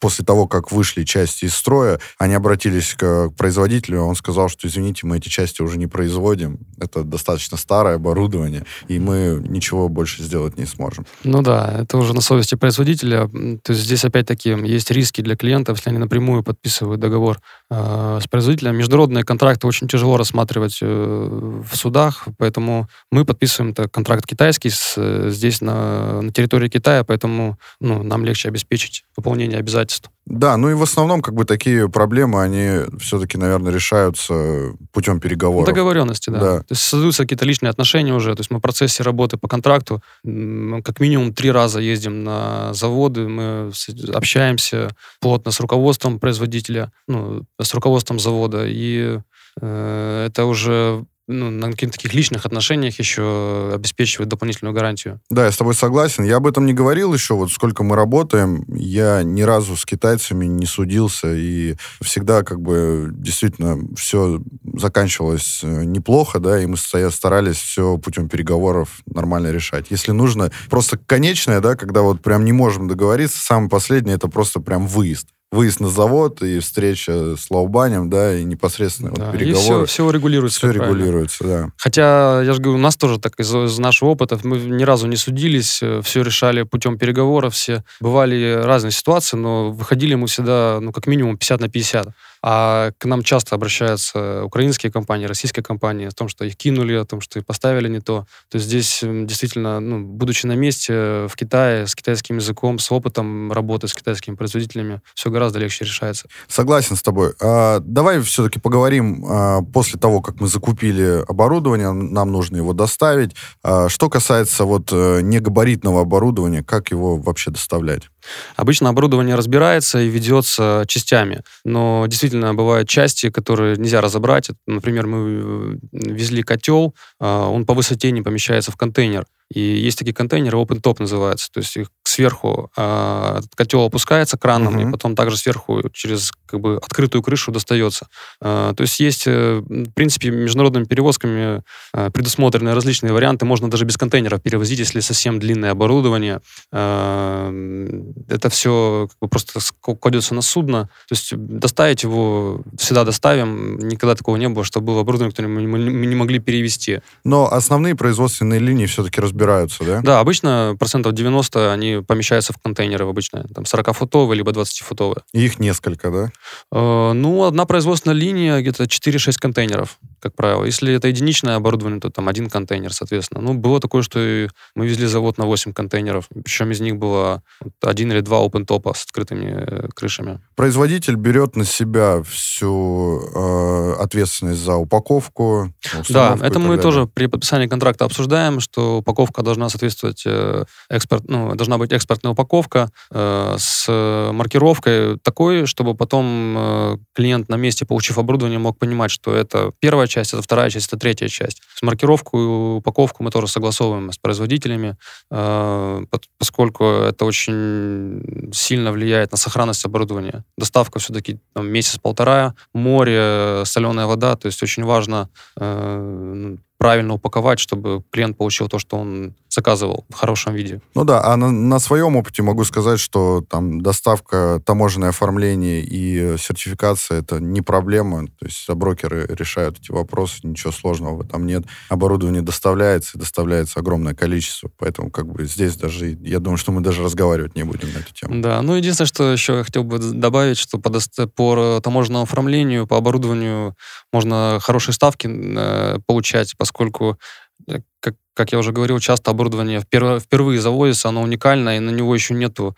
после 0.00 0.24
того, 0.24 0.46
как 0.46 0.70
вышли 0.70 1.04
части 1.04 1.46
из 1.46 1.54
строя, 1.54 1.98
они 2.18 2.34
обратились 2.34 2.94
к, 2.94 3.30
к 3.30 3.34
производителю, 3.36 4.02
он 4.02 4.14
сказал, 4.14 4.48
что, 4.48 4.68
извините, 4.68 5.06
мы 5.06 5.16
эти 5.16 5.28
части 5.28 5.62
уже 5.62 5.78
не 5.78 5.86
производим, 5.86 6.58
это 6.78 7.02
достаточно 7.02 7.56
старое 7.56 7.96
оборудование, 7.96 8.64
и 8.88 8.98
мы 8.98 9.42
ничего 9.48 9.88
больше 9.88 10.22
сделать 10.22 10.58
не 10.58 10.66
сможем. 10.66 11.06
Ну 11.24 11.42
да, 11.42 11.80
это 11.80 11.96
уже 11.96 12.14
на 12.14 12.20
совести 12.20 12.54
производителя, 12.54 13.28
то 13.28 13.72
есть 13.72 13.84
здесь 13.84 14.04
опять-таки 14.04 14.50
есть 14.50 14.90
риски 14.90 15.22
для 15.22 15.36
клиентов, 15.36 15.78
если 15.78 15.90
они 15.90 15.98
напрямую 15.98 16.42
подписывают 16.42 17.00
договор 17.00 17.40
э, 17.70 18.18
с 18.22 18.28
производителем. 18.28 18.76
Международные 18.76 19.24
контракты 19.24 19.66
очень 19.66 19.88
тяжело 19.88 20.17
рассматривать 20.18 20.78
э, 20.82 20.86
в 20.86 21.76
судах, 21.76 22.28
поэтому 22.36 22.88
мы 23.10 23.24
подписываем 23.24 23.72
-то 23.72 23.88
контракт 23.88 24.26
китайский 24.26 24.70
с, 24.70 24.94
э, 24.96 25.30
здесь 25.30 25.60
на, 25.60 26.20
на 26.22 26.32
территории 26.32 26.68
Китая, 26.68 27.04
поэтому 27.04 27.58
ну, 27.80 28.02
нам 28.02 28.24
легче 28.24 28.48
обеспечить 28.48 29.04
выполнение 29.16 29.58
обязательств. 29.58 30.10
Да, 30.28 30.58
ну 30.58 30.68
и 30.70 30.74
в 30.74 30.82
основном 30.82 31.22
как 31.22 31.34
бы 31.34 31.46
такие 31.46 31.88
проблемы, 31.88 32.42
они 32.42 32.84
все-таки, 32.98 33.38
наверное, 33.38 33.72
решаются 33.72 34.74
путем 34.92 35.20
переговоров. 35.20 35.66
Договоренности, 35.66 36.28
да. 36.28 36.40
да. 36.40 36.58
То 36.58 36.72
есть 36.72 36.82
создаются 36.82 37.22
какие-то 37.22 37.46
личные 37.46 37.70
отношения 37.70 38.12
уже. 38.12 38.34
То 38.34 38.40
есть 38.40 38.50
мы 38.50 38.58
в 38.58 38.60
процессе 38.60 39.02
работы 39.02 39.38
по 39.38 39.48
контракту 39.48 40.02
как 40.22 41.00
минимум 41.00 41.32
три 41.32 41.50
раза 41.50 41.80
ездим 41.80 42.24
на 42.24 42.74
заводы, 42.74 43.26
мы 43.26 43.72
общаемся 44.12 44.90
плотно 45.20 45.50
с 45.50 45.60
руководством 45.60 46.20
производителя, 46.20 46.92
ну, 47.06 47.44
с 47.58 47.72
руководством 47.72 48.18
завода, 48.18 48.64
и 48.66 49.20
это 49.60 50.44
уже 50.44 51.04
ну, 51.28 51.50
на 51.50 51.70
каких-то 51.70 51.98
таких 51.98 52.14
личных 52.14 52.46
отношениях 52.46 52.98
еще 52.98 53.70
обеспечивает 53.74 54.30
дополнительную 54.30 54.74
гарантию. 54.74 55.20
Да, 55.28 55.44
я 55.44 55.52
с 55.52 55.58
тобой 55.58 55.74
согласен. 55.74 56.24
Я 56.24 56.36
об 56.36 56.46
этом 56.46 56.64
не 56.64 56.72
говорил 56.72 57.12
еще, 57.12 57.34
вот 57.34 57.50
сколько 57.50 57.84
мы 57.84 57.96
работаем, 57.96 58.64
я 58.68 59.22
ни 59.22 59.42
разу 59.42 59.76
с 59.76 59.84
китайцами 59.84 60.46
не 60.46 60.64
судился, 60.64 61.34
и 61.34 61.76
всегда 62.00 62.42
как 62.42 62.60
бы 62.62 63.10
действительно 63.12 63.78
все 63.94 64.40
заканчивалось 64.74 65.60
э, 65.62 65.84
неплохо, 65.84 66.40
да, 66.40 66.60
и 66.60 66.66
мы 66.66 66.78
старались 66.78 67.56
все 67.56 67.98
путем 67.98 68.28
переговоров 68.28 69.00
нормально 69.06 69.52
решать. 69.52 69.86
Если 69.90 70.12
нужно, 70.12 70.50
просто 70.70 70.96
конечное, 70.96 71.60
да, 71.60 71.76
когда 71.76 72.00
вот 72.00 72.22
прям 72.22 72.44
не 72.46 72.52
можем 72.52 72.88
договориться, 72.88 73.38
самое 73.38 73.68
последнее, 73.68 74.16
это 74.16 74.28
просто 74.28 74.60
прям 74.60 74.86
выезд 74.86 75.28
выезд 75.50 75.80
на 75.80 75.88
завод 75.88 76.42
и 76.42 76.58
встреча 76.58 77.36
с 77.36 77.50
лаубанем, 77.50 78.10
да, 78.10 78.36
и 78.36 78.44
непосредственно 78.44 79.12
да, 79.12 79.26
вот 79.26 79.32
переговоры. 79.32 79.82
И 79.82 79.86
все, 79.86 79.86
все 79.86 80.10
регулируется. 80.10 80.58
Все 80.58 80.70
регулируется, 80.70 81.44
да. 81.44 81.70
Хотя, 81.78 82.42
я 82.42 82.52
же 82.52 82.60
говорю, 82.60 82.78
у 82.78 82.82
нас 82.82 82.96
тоже 82.96 83.18
так 83.18 83.38
из, 83.40 83.54
из 83.54 83.78
нашего 83.78 84.10
опыта, 84.10 84.38
мы 84.42 84.58
ни 84.58 84.84
разу 84.84 85.06
не 85.06 85.16
судились, 85.16 85.80
э, 85.82 86.02
все 86.04 86.22
решали 86.22 86.62
путем 86.64 86.98
переговоров, 86.98 87.54
все. 87.54 87.82
Бывали 88.00 88.60
разные 88.62 88.92
ситуации, 88.92 89.36
но 89.36 89.70
выходили 89.70 90.14
мы 90.14 90.26
всегда, 90.26 90.78
ну, 90.80 90.92
как 90.92 91.06
минимум 91.06 91.38
50 91.38 91.60
на 91.60 91.68
50. 91.68 92.08
А 92.42 92.92
к 92.98 93.04
нам 93.04 93.22
часто 93.22 93.54
обращаются 93.54 94.44
украинские 94.44 94.92
компании, 94.92 95.26
российские 95.26 95.62
компании 95.62 96.06
о 96.06 96.12
том, 96.12 96.28
что 96.28 96.44
их 96.44 96.56
кинули, 96.56 96.94
о 96.94 97.04
том, 97.04 97.20
что 97.20 97.38
их 97.38 97.46
поставили 97.46 97.88
не 97.88 98.00
то. 98.00 98.26
То 98.48 98.56
есть 98.56 98.66
здесь 98.66 99.00
действительно, 99.02 99.80
ну, 99.80 100.04
будучи 100.04 100.46
на 100.46 100.54
месте 100.54 101.26
в 101.26 101.32
Китае, 101.36 101.86
с 101.86 101.94
китайским 101.94 102.36
языком, 102.36 102.78
с 102.78 102.90
опытом 102.92 103.52
работы 103.52 103.88
с 103.88 103.94
китайскими 103.94 104.34
производителями, 104.34 105.00
все 105.14 105.30
гораздо 105.30 105.58
легче 105.58 105.84
решается. 105.84 106.28
Согласен 106.48 106.96
с 106.96 107.02
тобой. 107.02 107.32
А, 107.40 107.80
давай 107.80 108.20
все-таки 108.20 108.60
поговорим 108.60 109.24
а, 109.26 109.62
после 109.62 109.98
того, 109.98 110.20
как 110.20 110.40
мы 110.40 110.48
закупили 110.48 111.24
оборудование, 111.28 111.92
нам 111.92 112.32
нужно 112.32 112.56
его 112.56 112.72
доставить. 112.72 113.34
А, 113.62 113.88
что 113.88 114.08
касается 114.08 114.64
вот 114.64 114.90
э, 114.92 115.20
негабаритного 115.22 116.02
оборудования, 116.02 116.62
как 116.62 116.90
его 116.90 117.16
вообще 117.16 117.50
доставлять? 117.50 118.10
Обычно 118.56 118.88
оборудование 118.88 119.34
разбирается 119.34 120.00
и 120.00 120.08
ведется 120.08 120.84
частями, 120.86 121.42
но 121.64 122.06
действительно 122.06 122.54
бывают 122.54 122.88
части, 122.88 123.30
которые 123.30 123.76
нельзя 123.76 124.00
разобрать. 124.00 124.50
Например, 124.66 125.06
мы 125.06 125.18
э, 125.18 125.78
везли 125.92 126.42
котел, 126.42 126.94
а, 127.20 127.48
он 127.48 127.66
по 127.66 127.74
высоте 127.74 128.10
не 128.10 128.22
помещается 128.22 128.72
в 128.72 128.76
контейнер. 128.76 129.24
И 129.52 129.60
есть 129.60 129.98
такие 129.98 130.14
контейнеры, 130.14 130.58
open 130.58 130.80
top 130.82 130.96
называются, 131.00 131.50
то 131.50 131.60
есть 131.60 131.76
их 131.76 131.88
сверху 132.04 132.70
э, 132.76 133.40
котел 133.54 133.84
опускается 133.84 134.36
краном, 134.36 134.76
uh-huh. 134.76 134.88
и 134.88 134.92
потом 134.92 135.14
также 135.14 135.36
сверху 135.36 135.82
через 135.92 136.32
как 136.46 136.60
бы 136.60 136.76
открытую 136.76 137.22
крышу 137.22 137.52
достается. 137.52 138.08
Э, 138.40 138.72
то 138.76 138.82
есть 138.82 139.00
есть, 139.00 139.26
э, 139.26 139.62
в 139.66 139.92
принципе, 139.92 140.30
международными 140.30 140.84
перевозками 140.84 141.62
э, 141.94 142.10
предусмотрены 142.10 142.74
различные 142.74 143.12
варианты. 143.12 143.44
Можно 143.44 143.70
даже 143.70 143.84
без 143.84 143.96
контейнеров 143.96 144.42
перевозить, 144.42 144.78
если 144.78 145.00
совсем 145.00 145.38
длинное 145.38 145.70
оборудование. 145.70 146.40
Э, 146.72 148.12
это 148.28 148.50
все 148.50 149.08
как 149.10 149.18
бы 149.20 149.28
просто 149.28 149.60
кладется 149.80 150.34
на 150.34 150.42
судно. 150.42 150.90
То 151.08 151.14
есть 151.14 151.36
доставить 151.36 152.02
его 152.02 152.62
всегда 152.78 153.04
доставим. 153.04 153.78
Никогда 153.78 154.14
такого 154.14 154.36
не 154.36 154.48
было, 154.48 154.64
что 154.64 154.80
было 154.80 155.00
оборудование, 155.02 155.32
которое 155.32 155.48
мы 155.48 156.06
не 156.06 156.14
могли 156.14 156.38
перевести. 156.38 157.00
Но 157.24 157.50
основные 157.50 157.94
производственные 157.94 158.60
линии 158.60 158.86
все-таки 158.86 159.20
разбираются, 159.20 159.37
да? 159.84 160.00
Да, 160.02 160.20
обычно 160.20 160.76
процентов 160.78 161.12
90 161.12 161.72
они 161.72 162.02
помещаются 162.06 162.52
в 162.52 162.58
контейнеры 162.58 163.06
обычные, 163.06 163.44
там 163.54 163.64
40-футовые, 163.64 164.34
либо 164.34 164.52
20-футовые. 164.52 165.22
их 165.32 165.58
несколько, 165.58 166.10
да? 166.10 166.32
Э, 166.72 167.12
ну, 167.12 167.44
одна 167.44 167.64
производственная 167.64 168.16
линия, 168.16 168.60
где-то 168.60 168.84
4-6 168.84 169.34
контейнеров, 169.40 169.98
как 170.20 170.34
правило. 170.34 170.64
Если 170.64 170.94
это 170.94 171.08
единичное 171.08 171.56
оборудование, 171.56 172.00
то 172.00 172.10
там 172.10 172.28
один 172.28 172.48
контейнер, 172.48 172.92
соответственно. 172.92 173.40
Ну, 173.40 173.54
было 173.54 173.80
такое, 173.80 174.02
что 174.02 174.48
мы 174.74 174.86
везли 174.86 175.06
завод 175.06 175.38
на 175.38 175.46
8 175.46 175.72
контейнеров, 175.72 176.28
причем 176.44 176.70
из 176.70 176.80
них 176.80 176.96
было 176.96 177.42
один 177.82 178.12
или 178.12 178.20
два 178.20 178.38
open-топа 178.44 178.94
с 178.94 179.04
открытыми 179.04 179.54
э, 179.56 179.88
крышами. 179.94 180.40
Производитель 180.56 181.16
берет 181.16 181.56
на 181.56 181.64
себя 181.64 182.22
всю 182.22 183.20
э, 183.34 183.92
ответственность 184.00 184.60
за 184.60 184.74
упаковку. 184.74 185.72
Да, 186.08 186.36
это 186.40 186.58
мы 186.58 186.78
тоже 186.78 187.06
при 187.06 187.26
подписании 187.26 187.66
контракта 187.66 188.04
обсуждаем, 188.04 188.60
что 188.60 188.98
упаковка 188.98 189.42
должна 189.42 189.68
соответствовать 189.68 190.22
э, 190.26 190.64
экспорт, 190.88 191.24
ну, 191.28 191.54
должна 191.54 191.78
быть 191.78 191.92
экспортная 191.92 192.32
упаковка 192.32 192.90
э, 193.10 193.56
с 193.58 193.88
маркировкой 194.32 195.18
такой, 195.18 195.66
чтобы 195.66 195.94
потом 195.94 196.54
э, 196.56 196.98
клиент 197.14 197.48
на 197.48 197.56
месте, 197.56 197.86
получив 197.86 198.18
оборудование, 198.18 198.58
мог 198.58 198.78
понимать, 198.78 199.10
что 199.10 199.34
это 199.34 199.72
первая 199.80 200.07
часть, 200.08 200.32
это 200.32 200.42
вторая 200.42 200.70
часть, 200.70 200.88
это 200.88 200.96
третья 200.96 201.28
часть. 201.28 201.62
С 201.74 201.82
маркировку 201.82 202.40
и 202.40 202.44
упаковку 202.78 203.22
мы 203.22 203.30
тоже 203.30 203.46
согласовываем 203.46 204.10
с 204.12 204.18
производителями, 204.18 204.96
э, 205.30 206.04
поскольку 206.38 206.84
это 206.84 207.24
очень 207.24 208.50
сильно 208.52 208.90
влияет 208.90 209.30
на 209.30 209.38
сохранность 209.38 209.84
оборудования. 209.84 210.44
Доставка 210.56 210.98
все-таки 210.98 211.38
месяц-полтора, 211.54 212.54
море, 212.74 213.62
соленая 213.64 214.06
вода, 214.06 214.34
то 214.36 214.46
есть 214.46 214.62
очень 214.62 214.84
важно 214.84 215.28
э, 215.56 216.56
правильно 216.78 217.14
упаковать, 217.14 217.58
чтобы 217.58 218.02
клиент 218.10 218.36
получил 218.38 218.68
то, 218.68 218.78
что 218.78 218.96
он 218.96 219.34
заказывал 219.48 220.06
в 220.08 220.14
хорошем 220.14 220.54
виде. 220.54 220.80
Ну 220.94 221.04
да, 221.04 221.24
а 221.24 221.36
на, 221.36 221.50
на 221.50 221.78
своем 221.80 222.16
опыте 222.16 222.42
могу 222.42 222.64
сказать, 222.64 223.00
что 223.00 223.42
там 223.48 223.80
доставка, 223.80 224.62
таможенное 224.64 225.08
оформление 225.08 225.82
и 225.82 226.36
сертификация 226.38 227.20
это 227.20 227.40
не 227.40 227.62
проблема. 227.62 228.26
То 228.38 228.46
есть 228.46 228.68
брокеры 228.70 229.26
решают 229.26 229.78
эти 229.80 229.90
вопросы, 229.90 230.40
ничего 230.44 230.72
сложного 230.72 231.16
в 231.16 231.20
этом 231.22 231.46
нет. 231.46 231.64
Оборудование 231.88 232.42
доставляется, 232.42 233.16
и 233.16 233.20
доставляется 233.20 233.80
огромное 233.80 234.14
количество, 234.14 234.70
поэтому 234.78 235.10
как 235.10 235.26
бы 235.26 235.44
здесь 235.46 235.76
даже, 235.76 236.16
я 236.20 236.38
думаю, 236.38 236.58
что 236.58 236.70
мы 236.70 236.80
даже 236.80 237.02
разговаривать 237.02 237.56
не 237.56 237.64
будем 237.64 237.92
на 237.92 237.98
эту 237.98 238.12
тему. 238.14 238.40
Да, 238.40 238.62
ну 238.62 238.74
единственное, 238.74 239.08
что 239.08 239.32
еще 239.32 239.58
я 239.58 239.64
хотел 239.64 239.82
бы 239.82 239.98
добавить, 239.98 240.58
что 240.58 240.78
по, 240.78 240.90
по 241.34 241.80
таможенному 241.82 242.24
оформлению, 242.24 242.86
по 242.86 242.96
оборудованию 242.96 243.74
можно 244.12 244.58
хорошие 244.60 244.94
ставки 244.94 245.28
э, 245.28 245.98
получать, 246.06 246.56
поскольку 246.68 247.18
э, 247.66 247.80
как, 248.00 248.14
как 248.34 248.52
я 248.52 248.58
уже 248.58 248.72
говорил, 248.72 249.00
часто 249.00 249.30
оборудование 249.30 249.80
впервые, 249.80 250.60
заводится, 250.60 251.08
оно 251.08 251.22
уникальное, 251.22 251.78
и 251.78 251.80
на 251.80 251.90
него 251.90 252.14
еще 252.14 252.34
нету 252.34 252.76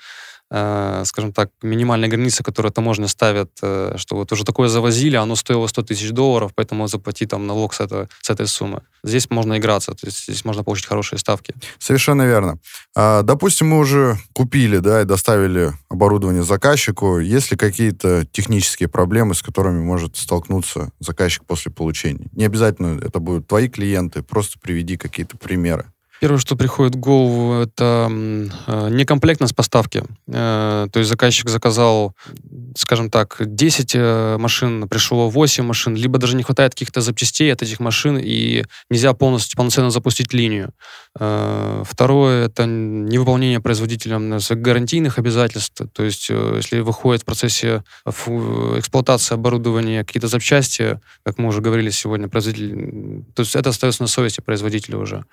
скажем 0.53 1.33
так, 1.33 1.51
минимальная 1.63 2.09
граница, 2.09 2.43
которую 2.43 2.73
таможня 2.73 3.07
ставит, 3.07 3.51
э, 3.63 3.95
что 3.97 4.17
вот 4.17 4.33
уже 4.33 4.45
такое 4.45 4.69
завозили, 4.69 5.15
оно 5.15 5.37
стоило 5.37 5.69
100 5.69 5.83
тысяч 5.83 6.11
долларов, 6.11 6.51
поэтому 6.57 6.89
заплати 6.89 7.25
там 7.27 7.47
налог 7.47 7.73
с, 7.73 7.81
это, 7.81 8.09
с 8.21 8.31
этой 8.31 8.49
суммы. 8.49 8.83
Здесь 9.05 9.31
можно 9.31 9.59
играться, 9.59 9.93
то 9.93 10.07
есть 10.07 10.25
здесь 10.25 10.45
можно 10.45 10.65
получить 10.65 10.87
хорошие 10.87 11.21
ставки. 11.21 11.55
Совершенно 11.79 12.23
верно. 12.23 12.59
А, 12.97 13.23
допустим, 13.23 13.69
мы 13.69 13.79
уже 13.79 14.19
купили, 14.33 14.79
да, 14.79 15.03
и 15.03 15.05
доставили 15.05 15.73
оборудование 15.89 16.43
заказчику. 16.43 17.19
Есть 17.19 17.53
ли 17.53 17.57
какие-то 17.57 18.27
технические 18.27 18.89
проблемы, 18.89 19.37
с 19.37 19.43
которыми 19.43 19.81
может 19.81 20.17
столкнуться 20.17 20.91
заказчик 20.99 21.45
после 21.45 21.71
получения? 21.71 22.29
Не 22.33 22.45
обязательно 22.45 23.01
это 23.01 23.21
будут 23.21 23.47
твои 23.47 23.69
клиенты, 23.69 24.23
просто 24.23 24.59
приведи 24.59 24.97
какие-то 24.97 25.37
примеры. 25.37 25.93
Первое, 26.21 26.39
что 26.39 26.55
приходит 26.55 26.97
в 26.97 26.99
голову, 26.99 27.63
это 27.63 28.07
э, 28.11 28.89
некомплектность 28.91 29.57
поставки. 29.57 30.05
Э, 30.29 30.87
то 30.93 30.99
есть 30.99 31.09
заказчик 31.09 31.49
заказал, 31.49 32.15
скажем 32.77 33.11
так, 33.11 33.39
10 33.41 33.93
э, 33.95 34.37
машин, 34.37 34.87
пришло 34.87 35.31
8 35.31 35.65
машин, 35.65 35.95
либо 35.97 36.19
даже 36.19 36.37
не 36.37 36.43
хватает 36.43 36.75
каких-то 36.75 37.01
запчастей 37.01 37.51
от 37.51 37.63
этих 37.63 37.81
машин, 37.81 38.19
и 38.19 38.65
нельзя 38.91 39.15
полностью 39.15 39.57
полноценно 39.57 39.91
запустить 39.91 40.35
линию. 40.35 40.73
Второе, 41.15 42.47
это 42.47 42.67
невыполнение 42.67 43.61
производителем 43.61 44.39
гарантийных 44.63 45.19
обязательств. 45.19 45.83
То 45.93 46.05
есть 46.05 46.29
если 46.29 46.81
выходит 46.81 47.23
в 47.23 47.25
процессе 47.25 47.83
эксплуатации 48.07 49.35
оборудования 49.35 50.05
какие-то 50.05 50.29
запчасти, 50.29 51.01
как 51.25 51.39
мы 51.39 51.49
уже 51.49 51.63
говорили 51.63 51.91
сегодня, 51.91 52.29
производитель, 52.29 53.25
то 53.35 53.41
есть 53.41 53.57
это 53.57 53.71
остается 53.71 54.03
на 54.03 54.07
совести 54.07 54.41
производителя 54.41 54.99
уже. 54.99 55.25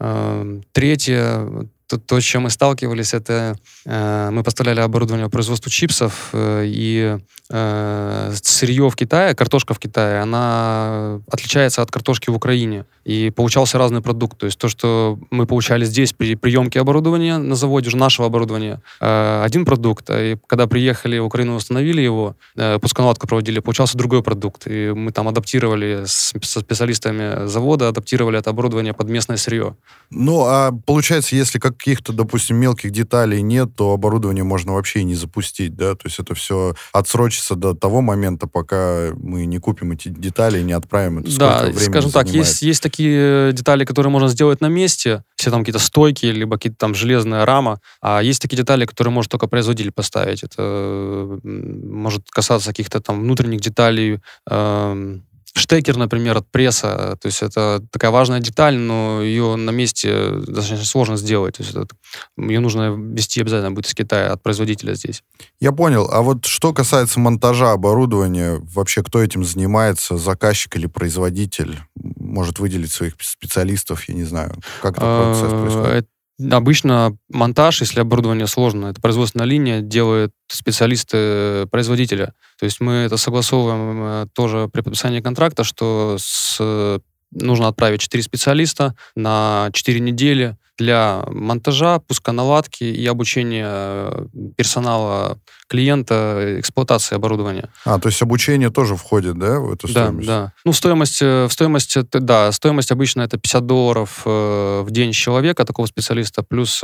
Эм, 0.00 0.62
третье, 0.72 1.68
то, 1.86 1.98
то, 1.98 2.20
с 2.20 2.24
чем 2.24 2.42
мы 2.42 2.50
сталкивались, 2.50 3.14
это 3.14 3.56
э, 3.84 4.30
мы 4.30 4.42
поставляли 4.42 4.80
оборудование 4.80 5.28
производству 5.28 5.70
чипсов, 5.70 6.30
э, 6.32 6.64
и 6.66 7.18
э, 7.50 8.32
сырье 8.42 8.88
в 8.88 8.96
Китае, 8.96 9.34
картошка 9.34 9.74
в 9.74 9.78
Китае, 9.78 10.20
она 10.20 11.20
отличается 11.30 11.82
от 11.82 11.90
картошки 11.90 12.30
в 12.30 12.34
Украине. 12.34 12.84
И 13.04 13.30
получался 13.30 13.76
разный 13.76 14.00
продукт. 14.00 14.38
То 14.38 14.46
есть 14.46 14.58
то, 14.58 14.68
что 14.68 15.18
мы 15.30 15.46
получали 15.46 15.84
здесь 15.84 16.14
при 16.14 16.36
приемке 16.36 16.80
оборудования 16.80 17.36
на 17.36 17.54
заводе, 17.54 17.88
уже 17.88 17.98
нашего 17.98 18.26
оборудования, 18.28 18.80
э, 19.00 19.42
один 19.44 19.64
продукт, 19.66 20.08
а 20.08 20.32
и 20.32 20.36
когда 20.46 20.66
приехали 20.66 21.18
в 21.18 21.26
Украину, 21.26 21.54
установили 21.54 22.00
его, 22.00 22.34
э, 22.56 22.78
пусконаладку 22.78 23.26
проводили, 23.26 23.60
получался 23.60 23.98
другой 23.98 24.22
продукт. 24.22 24.66
И 24.66 24.92
мы 24.92 25.12
там 25.12 25.28
адаптировали 25.28 26.04
с, 26.06 26.32
со 26.42 26.60
специалистами 26.60 27.46
завода, 27.46 27.88
адаптировали 27.88 28.38
это 28.38 28.50
оборудование 28.50 28.94
под 28.94 29.08
местное 29.10 29.36
сырье. 29.36 29.76
Ну, 30.10 30.44
а 30.46 30.72
получается, 30.86 31.36
если 31.36 31.58
каких-то, 31.76 32.12
допустим, 32.12 32.56
мелких 32.56 32.90
деталей 32.90 33.42
нет, 33.42 33.74
то 33.76 33.92
оборудование 33.92 34.44
можно 34.44 34.72
вообще 34.72 35.00
и 35.00 35.04
не 35.04 35.14
запустить, 35.14 35.76
да? 35.76 35.94
То 35.94 36.06
есть 36.06 36.18
это 36.18 36.34
все 36.34 36.74
отсрочится 36.92 37.54
до 37.54 37.74
того 37.74 38.00
момента, 38.00 38.46
пока 38.46 39.12
мы 39.16 39.46
не 39.46 39.58
купим 39.58 39.92
эти 39.92 40.08
детали 40.08 40.60
и 40.60 40.62
не 40.62 40.72
отправим 40.72 41.18
это. 41.18 41.38
Да, 41.38 41.72
скажем 41.72 42.10
так, 42.10 42.28
есть, 42.28 42.62
есть 42.62 42.82
такие 42.82 43.52
детали, 43.52 43.84
которые 43.84 44.10
можно 44.10 44.28
сделать 44.28 44.60
на 44.60 44.68
месте, 44.68 45.24
все 45.36 45.50
там 45.50 45.60
какие-то 45.60 45.78
стойки, 45.78 46.26
либо 46.26 46.56
какие-то 46.56 46.78
там 46.78 46.94
железная 46.94 47.44
рама, 47.44 47.80
а 48.00 48.22
есть 48.22 48.40
такие 48.40 48.56
детали, 48.56 48.86
которые 48.86 49.12
может 49.12 49.30
только 49.30 49.46
производитель 49.46 49.92
поставить. 49.92 50.42
Это 50.42 51.38
может 51.42 52.30
касаться 52.30 52.70
каких-то 52.70 53.00
там 53.00 53.20
внутренних 53.20 53.60
деталей, 53.60 54.20
э, 54.48 55.18
штекер, 55.54 55.96
например, 55.96 56.36
от 56.36 56.50
пресса. 56.50 57.16
То 57.20 57.26
есть 57.26 57.42
это 57.42 57.82
такая 57.90 58.10
важная 58.10 58.40
деталь, 58.40 58.76
но 58.76 59.22
ее 59.22 59.56
на 59.56 59.70
месте 59.70 60.30
достаточно 60.30 60.84
сложно 60.84 61.16
сделать. 61.16 61.56
То 61.56 61.62
есть 61.62 61.74
это, 61.74 61.94
ее 62.36 62.60
нужно 62.60 62.94
вести 62.94 63.40
обязательно 63.40 63.70
будет 63.70 63.86
из 63.86 63.94
Китая, 63.94 64.32
от 64.32 64.42
производителя 64.42 64.94
здесь. 64.94 65.22
Я 65.60 65.72
понял. 65.72 66.08
А 66.10 66.22
вот 66.22 66.44
что 66.46 66.72
касается 66.72 67.20
монтажа 67.20 67.72
оборудования, 67.72 68.60
вообще 68.74 69.02
кто 69.02 69.22
этим 69.22 69.44
занимается, 69.44 70.16
заказчик 70.16 70.76
или 70.76 70.86
производитель? 70.86 71.78
Может 71.94 72.58
выделить 72.58 72.92
своих 72.92 73.14
специалистов, 73.20 74.08
я 74.08 74.14
не 74.14 74.24
знаю. 74.24 74.54
Как 74.82 74.96
этот 74.96 75.02
процесс 75.02 75.52
а, 75.52 75.62
происходит? 75.62 76.08
Обычно 76.50 77.16
монтаж, 77.28 77.80
если 77.80 78.00
оборудование 78.00 78.48
сложно, 78.48 78.86
это 78.86 79.00
производственная 79.00 79.46
линия, 79.46 79.80
делают 79.80 80.32
специалисты 80.48 81.66
производителя. 81.70 82.34
То 82.58 82.64
есть 82.64 82.80
мы 82.80 82.92
это 82.92 83.16
согласовываем 83.16 84.02
э, 84.02 84.26
тоже 84.34 84.68
при 84.72 84.80
подписании 84.80 85.20
контракта, 85.20 85.62
что 85.62 86.16
с, 86.18 87.00
нужно 87.34 87.68
отправить 87.68 88.00
4 88.00 88.22
специалиста 88.22 88.94
на 89.14 89.70
4 89.72 90.00
недели 90.00 90.56
для 90.76 91.24
монтажа, 91.28 92.00
пусконаладки 92.00 92.84
и 92.84 93.06
обучения 93.06 93.66
э, 93.68 94.26
персонала 94.56 95.38
клиента 95.68 96.56
эксплуатации 96.58 97.14
оборудования. 97.14 97.70
А, 97.84 97.98
то 97.98 98.08
есть 98.08 98.20
обучение 98.22 98.70
тоже 98.70 98.96
входит, 98.96 99.38
да, 99.38 99.60
в 99.60 99.72
эту 99.72 99.88
стоимость? 99.88 100.26
Да, 100.26 100.40
да. 100.46 100.52
Ну, 100.64 100.72
стоимость, 100.72 101.22
э, 101.22 101.46
в 101.46 101.52
стоимость, 101.52 101.96
да, 102.10 102.50
стоимость 102.50 102.90
обычно 102.90 103.22
это 103.22 103.38
50 103.38 103.66
долларов 103.66 104.22
э, 104.24 104.82
в 104.84 104.90
день 104.90 105.12
человека, 105.12 105.64
такого 105.64 105.86
специалиста, 105.86 106.42
плюс 106.42 106.82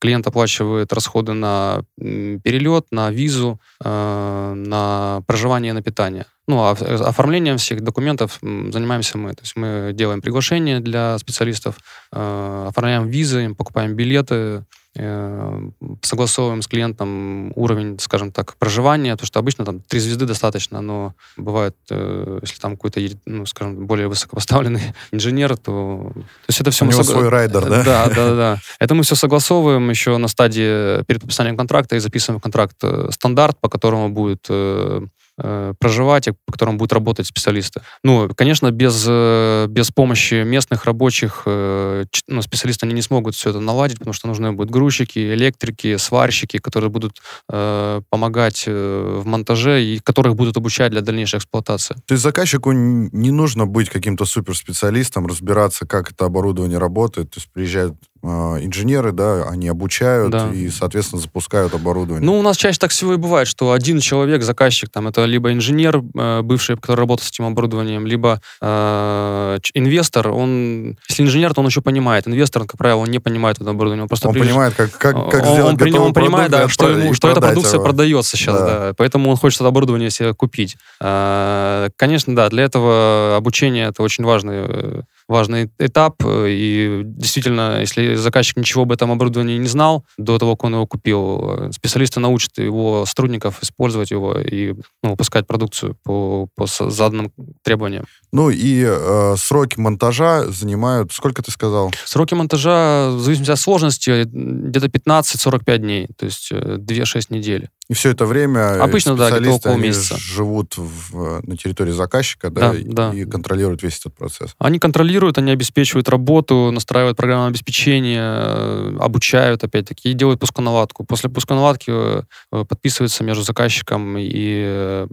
клиент 0.00 0.26
оплачивает 0.26 0.92
расходы 0.92 1.32
на 1.32 1.82
перелет, 1.96 2.86
на 2.90 3.10
визу, 3.10 3.60
на 3.80 5.22
проживание 5.26 5.72
на 5.72 5.82
питание. 5.82 6.26
Ну, 6.46 6.60
а 6.60 6.70
оформлением 6.72 7.56
всех 7.56 7.80
документов 7.82 8.38
занимаемся 8.40 9.18
мы. 9.18 9.30
То 9.30 9.42
есть 9.42 9.56
мы 9.56 9.92
делаем 9.94 10.20
приглашение 10.20 10.80
для 10.80 11.18
специалистов, 11.18 11.76
оформляем 12.10 13.08
визу, 13.08 13.24
визы, 13.24 13.54
покупаем 13.54 13.94
билеты, 13.94 14.64
э, 14.96 15.70
согласовываем 16.02 16.62
с 16.62 16.66
клиентом 16.66 17.52
уровень, 17.56 17.98
скажем 17.98 18.30
так, 18.30 18.56
проживания, 18.56 19.16
то 19.16 19.26
что 19.26 19.40
обычно 19.40 19.64
там 19.64 19.80
три 19.80 20.00
звезды 20.00 20.26
достаточно, 20.26 20.80
но 20.80 21.14
бывает, 21.36 21.74
э, 21.90 22.38
если 22.42 22.60
там 22.60 22.76
какой-то, 22.76 23.00
ну, 23.26 23.46
скажем, 23.46 23.86
более 23.86 24.08
высокопоставленный 24.08 24.94
инженер, 25.12 25.56
то... 25.56 26.12
То 26.14 26.48
есть 26.48 26.60
это 26.60 26.70
все... 26.70 26.84
У 26.84 26.88
него 26.88 27.02
сог... 27.02 27.16
свой 27.16 27.28
райдер, 27.28 27.68
да? 27.68 27.82
Да, 27.82 28.08
да, 28.08 28.34
да. 28.34 28.58
Это 28.78 28.94
мы 28.94 29.02
все 29.02 29.16
согласовываем 29.16 29.90
еще 29.90 30.16
на 30.18 30.28
стадии 30.28 31.02
перед 31.04 31.20
подписанием 31.20 31.56
контракта 31.56 31.96
и 31.96 31.98
записываем 31.98 32.40
в 32.40 32.42
контракт 32.42 32.76
э, 32.82 33.08
стандарт, 33.10 33.58
по 33.60 33.68
которому 33.68 34.10
будет 34.10 34.46
Э, 34.48 35.00
проживать, 35.36 36.28
по 36.46 36.52
которым 36.52 36.78
будут 36.78 36.92
работать 36.92 37.26
специалисты. 37.26 37.82
Ну, 38.02 38.28
конечно, 38.34 38.70
без, 38.70 39.04
э, 39.08 39.66
без 39.68 39.90
помощи 39.90 40.44
местных 40.44 40.84
рабочих 40.84 41.42
э, 41.46 42.04
ну, 42.28 42.42
специалисты 42.42 42.86
они 42.86 42.94
не 42.94 43.02
смогут 43.02 43.34
все 43.34 43.50
это 43.50 43.60
наладить, 43.60 43.98
потому 43.98 44.14
что 44.14 44.28
нужны 44.28 44.52
будут 44.52 44.70
грузчики, 44.70 45.18
электрики, 45.34 45.96
сварщики, 45.96 46.58
которые 46.58 46.90
будут 46.90 47.20
э, 47.50 48.00
помогать 48.10 48.64
э, 48.66 49.20
в 49.22 49.26
монтаже 49.26 49.84
и 49.84 49.98
которых 49.98 50.36
будут 50.36 50.56
обучать 50.56 50.92
для 50.92 51.00
дальнейшей 51.00 51.38
эксплуатации. 51.38 51.94
То 52.06 52.14
есть 52.14 52.22
заказчику 52.22 52.72
не 52.72 53.30
нужно 53.30 53.66
быть 53.66 53.90
каким-то 53.90 54.24
суперспециалистом, 54.24 55.26
разбираться, 55.26 55.86
как 55.86 56.12
это 56.12 56.26
оборудование 56.26 56.78
работает. 56.78 57.30
То 57.30 57.40
есть 57.40 57.50
приезжает 57.52 57.92
э, 57.92 58.13
инженеры, 58.24 59.12
да, 59.12 59.44
они 59.48 59.68
обучают 59.68 60.30
Да. 60.30 60.50
и, 60.52 60.68
соответственно, 60.68 61.20
запускают 61.20 61.74
оборудование. 61.74 62.24
Ну, 62.24 62.38
у 62.38 62.42
нас 62.42 62.56
чаще 62.56 62.78
так 62.78 62.90
всего 62.90 63.14
и 63.14 63.16
бывает, 63.16 63.46
что 63.48 63.72
один 63.72 64.00
человек, 64.00 64.42
заказчик, 64.42 64.88
там, 64.90 65.08
это 65.08 65.24
либо 65.24 65.52
инженер, 65.52 66.02
э, 66.16 66.40
бывший, 66.42 66.76
который 66.76 67.00
работает 67.00 67.26
с 67.28 67.30
этим 67.30 67.44
оборудованием, 67.46 68.06
либо 68.06 68.40
э, 68.62 69.58
инвестор, 69.74 70.28
он, 70.28 70.96
если 71.08 71.22
инженер, 71.22 71.54
то 71.54 71.60
он 71.60 71.66
еще 71.66 71.80
понимает. 71.82 72.26
Инвестор, 72.26 72.64
как 72.64 72.78
правило, 72.78 72.98
он 73.00 73.08
не 73.10 73.18
понимает 73.18 73.60
это 73.60 73.70
оборудование. 73.70 74.02
Он 74.02 74.08
просто 74.08 74.28
он 74.28 74.34
приезж- 74.34 74.40
понимает, 74.48 74.74
как, 74.74 74.90
как, 74.92 75.30
как 75.30 75.42
он, 75.46 75.52
сделать 75.52 75.72
он, 75.72 75.76
готовый 75.76 76.06
он 76.08 76.14
понимает, 76.14 76.50
да, 76.50 76.68
что, 76.68 76.88
ему, 76.88 77.14
что 77.14 77.28
эта 77.28 77.40
продукция 77.40 77.74
его. 77.74 77.84
продается 77.84 78.36
сейчас, 78.36 78.58
Да. 78.58 78.66
да. 78.66 78.94
Поэтому 78.96 79.30
он 79.30 79.36
хочет 79.36 79.60
это 79.60 79.68
оборудование 79.68 80.10
себе 80.10 80.34
купить. 80.34 80.76
А, 81.00 81.88
Конечно, 81.96 82.34
да, 82.34 82.48
для 82.48 82.64
этого 82.64 83.36
обучение 83.36 83.88
это 83.88 84.02
очень 84.02 84.24
важный, 84.24 84.54
э, 84.66 85.00
важный 85.28 85.70
этап. 85.78 86.16
э, 86.24 86.46
И 86.50 87.02
действительно, 87.04 87.80
если 87.80 88.13
заказчик 88.16 88.56
ничего 88.56 88.82
об 88.82 88.92
этом 88.92 89.10
оборудовании 89.10 89.58
не 89.58 89.68
знал 89.68 90.04
до 90.16 90.38
того, 90.38 90.56
как 90.56 90.64
он 90.64 90.74
его 90.74 90.86
купил, 90.86 91.68
э, 91.68 91.72
специалисты 91.72 92.20
научат 92.20 92.58
его 92.58 93.04
сотрудников 93.06 93.62
использовать 93.62 94.10
его 94.10 94.38
и 94.38 94.74
ну, 95.02 95.10
выпускать 95.10 95.46
продукцию 95.46 95.96
по, 96.04 96.48
по 96.54 96.66
заданным 96.66 97.32
требованиям. 97.62 98.06
Ну 98.34 98.50
и 98.50 98.84
э, 98.84 99.36
сроки 99.38 99.78
монтажа 99.78 100.46
занимают, 100.48 101.12
сколько 101.12 101.40
ты 101.40 101.52
сказал? 101.52 101.92
Сроки 102.04 102.34
монтажа, 102.34 103.10
в 103.12 103.20
зависимости 103.20 103.52
от 103.52 103.60
сложности, 103.60 104.24
где-то 104.24 104.88
15-45 104.88 105.78
дней, 105.78 106.08
то 106.18 106.24
есть 106.24 106.48
э, 106.50 106.78
2-6 106.78 107.26
недель. 107.28 107.68
И 107.88 107.94
все 107.94 108.10
это 108.10 108.24
время 108.24 108.82
Обычно, 108.82 109.14
да, 109.14 109.30
где-то 109.30 109.52
около 109.54 109.76
месяца. 109.76 110.16
живут 110.18 110.76
в- 110.76 111.42
на 111.46 111.56
территории 111.56 111.92
заказчика, 111.92 112.50
да, 112.50 112.72
Да, 112.72 112.78
и, 112.78 112.84
да. 112.84 113.12
и 113.12 113.24
контролируют 113.24 113.82
весь 113.82 113.98
этот 114.00 114.16
процесс. 114.16 114.54
Они 114.58 114.78
контролируют, 114.80 115.38
они 115.38 115.52
обеспечивают 115.52 116.08
работу, 116.08 116.70
настраивают 116.72 117.16
программное 117.16 117.50
обеспечение, 117.50 118.22
э, 118.24 118.96
обучают, 119.00 119.62
опять-таки, 119.62 120.10
и 120.10 120.14
делают 120.14 120.40
пусконаладку. 120.40 121.04
После 121.04 121.28
пусконаладки 121.30 121.90
э, 121.90 122.22
э, 122.52 122.64
подписывается 122.64 123.22
между 123.22 123.44
заказчиком 123.44 124.16
и 124.18 124.62
э, 124.66 125.06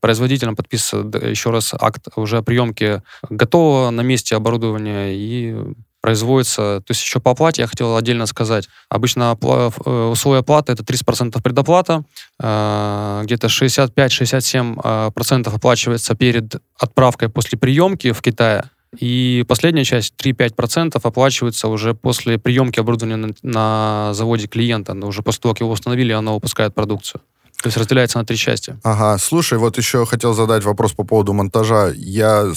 производителем, 0.00 0.56
подписывается 0.56 1.18
еще 1.28 1.50
раз 1.50 1.72
акт 1.78 2.08
уже 2.16 2.38
о 2.38 2.42
приемке 2.64 3.02
готового 3.28 3.90
на 3.90 4.00
месте 4.00 4.36
оборудования 4.36 5.14
и 5.14 5.54
производится. 6.00 6.80
То 6.80 6.90
есть 6.90 7.02
еще 7.02 7.20
по 7.20 7.30
оплате 7.30 7.62
я 7.62 7.68
хотел 7.68 7.96
отдельно 7.96 8.26
сказать. 8.26 8.68
Обычно 8.90 9.38
э, 9.40 9.70
условия 10.10 10.40
оплаты 10.40 10.72
это 10.72 10.82
30% 10.82 11.42
предоплата, 11.42 12.04
э, 12.42 13.22
где-то 13.24 13.46
65-67% 13.46 14.82
э, 14.84 15.54
оплачивается 15.54 16.14
перед 16.14 16.56
отправкой 16.78 17.30
после 17.30 17.58
приемки 17.58 18.12
в 18.12 18.20
Китае. 18.20 18.64
И 19.00 19.44
последняя 19.48 19.84
часть, 19.84 20.14
3-5% 20.22 21.00
оплачивается 21.02 21.68
уже 21.68 21.94
после 21.94 22.38
приемки 22.38 22.78
оборудования 22.80 23.16
на, 23.16 23.28
на 23.42 24.14
заводе 24.14 24.46
клиента. 24.46 24.92
Но 24.92 25.06
уже 25.08 25.22
после 25.22 25.40
того, 25.40 25.54
как 25.54 25.62
его 25.62 25.70
установили, 25.70 26.12
оно 26.12 26.34
выпускает 26.34 26.74
продукцию. 26.74 27.22
То 27.62 27.68
есть 27.68 27.76
разделяется 27.76 28.18
на 28.18 28.26
три 28.26 28.36
части. 28.36 28.78
Ага, 28.82 29.18
слушай, 29.18 29.58
вот 29.58 29.78
еще 29.78 30.04
хотел 30.04 30.34
задать 30.34 30.64
вопрос 30.64 30.92
по 30.92 31.04
поводу 31.04 31.32
монтажа. 31.32 31.90
Я 31.94 32.52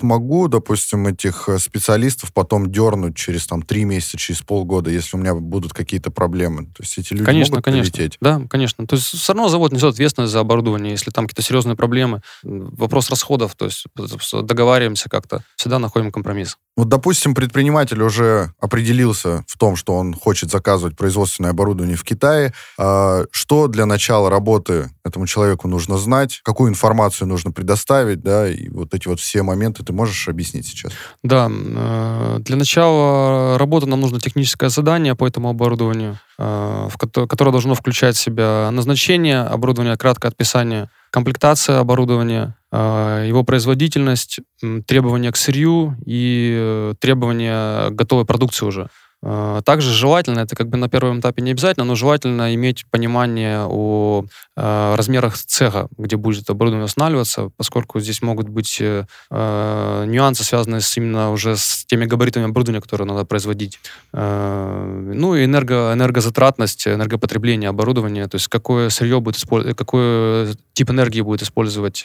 смогу, 0.00 0.48
допустим, 0.48 1.06
этих 1.06 1.48
э, 1.48 1.58
специалистов 1.58 2.32
потом 2.32 2.70
дернуть 2.70 3.16
через 3.16 3.46
там 3.46 3.62
три 3.62 3.84
месяца, 3.84 4.16
через 4.16 4.40
полгода, 4.40 4.90
если 4.90 5.16
у 5.16 5.20
меня 5.20 5.34
будут 5.34 5.72
какие-то 5.72 6.10
проблемы. 6.10 6.66
То 6.66 6.82
есть 6.82 6.98
эти 6.98 7.12
люди 7.12 7.24
конечно, 7.24 7.54
могут 7.54 7.64
конечно. 7.64 7.92
прилететь? 7.92 8.18
Да, 8.20 8.40
конечно. 8.48 8.86
То 8.86 8.96
есть 8.96 9.06
все 9.08 9.32
равно 9.32 9.48
завод 9.48 9.72
несет 9.72 9.94
ответственность 9.94 10.32
за 10.32 10.40
оборудование. 10.40 10.92
Если 10.92 11.10
там 11.10 11.26
какие-то 11.26 11.42
серьезные 11.42 11.76
проблемы, 11.76 12.22
вопрос 12.42 13.10
расходов, 13.10 13.54
то 13.54 13.66
есть 13.66 13.84
договариваемся 14.32 15.08
как-то, 15.08 15.44
всегда 15.56 15.78
находим 15.78 16.10
компромисс. 16.10 16.56
Вот, 16.76 16.88
допустим, 16.88 17.34
предприниматель 17.34 18.00
уже 18.02 18.54
определился 18.58 19.44
в 19.46 19.58
том, 19.58 19.76
что 19.76 19.94
он 19.96 20.14
хочет 20.14 20.50
заказывать 20.50 20.96
производственное 20.96 21.50
оборудование 21.50 21.96
в 21.96 22.04
Китае. 22.04 22.54
А, 22.78 23.24
Что 23.30 23.66
для 23.66 23.84
начала 23.84 24.30
работы 24.30 24.90
этому 25.04 25.26
человеку 25.26 25.68
нужно 25.68 25.98
знать? 25.98 26.40
Какую 26.42 26.70
информацию 26.70 27.28
нужно 27.28 27.52
предоставить? 27.52 28.22
Да, 28.22 28.48
и 28.48 28.68
вот 28.70 28.94
эти 28.94 29.08
вот 29.08 29.20
все 29.20 29.42
моменты 29.42 29.84
ты 29.90 29.96
можешь 29.96 30.28
объяснить 30.28 30.66
сейчас? 30.66 30.92
Да, 31.24 31.50
э, 31.50 32.36
для 32.40 32.56
начала 32.56 33.58
работы 33.58 33.86
нам 33.86 34.00
нужно 34.00 34.20
техническое 34.20 34.68
задание 34.68 35.16
по 35.16 35.26
этому 35.26 35.48
оборудованию, 35.48 36.18
э, 36.38 36.88
которое 37.28 37.50
должно 37.50 37.74
включать 37.74 38.16
в 38.16 38.20
себя 38.20 38.70
назначение 38.70 39.40
оборудования, 39.40 39.96
краткое 39.96 40.28
описание, 40.28 40.88
комплектация 41.10 41.80
оборудования, 41.80 42.54
э, 42.70 43.24
его 43.28 43.42
производительность, 43.42 44.38
требования 44.86 45.32
к 45.32 45.36
сырью 45.36 45.96
и 46.06 46.92
требования 47.00 47.90
готовой 47.90 48.24
продукции 48.24 48.66
уже. 48.66 48.88
Э, 49.22 49.60
Также 49.64 49.92
желательно, 49.92 50.40
это 50.40 50.56
как 50.56 50.68
бы 50.68 50.78
на 50.78 50.88
первом 50.88 51.20
этапе 51.20 51.42
не 51.42 51.50
обязательно, 51.50 51.84
но 51.84 51.94
желательно 51.94 52.54
иметь 52.54 52.86
понимание 52.90 53.66
о 53.66 54.24
э, 54.56 54.94
размерах 54.94 55.36
цеха, 55.36 55.88
где 55.98 56.16
будет 56.16 56.48
оборудование 56.48 56.86
устанавливаться, 56.86 57.50
поскольку 57.56 58.00
здесь 58.00 58.22
могут 58.22 58.48
быть 58.48 58.78
э, 58.80 59.04
нюансы, 59.30 60.44
связанные 60.44 60.80
с 60.80 60.96
именно 60.96 61.30
уже 61.32 61.56
с 61.56 61.84
теми 61.86 62.06
габаритами 62.06 62.46
оборудования, 62.46 62.80
которые 62.80 63.06
надо 63.06 63.24
производить. 63.24 63.78
Ну 64.12 65.34
и 65.34 65.44
энерго, 65.44 65.92
энергозатратность, 65.92 66.86
энергопотребление 66.86 67.70
оборудования, 67.70 68.26
то 68.28 68.36
есть 68.36 68.48
какое 68.48 68.88
сырье 68.90 69.20
будет 69.20 69.36
использовать, 69.36 69.76
какой 69.76 70.54
тип 70.72 70.90
энергии 70.90 71.20
будет 71.20 71.42
использовать, 71.42 72.04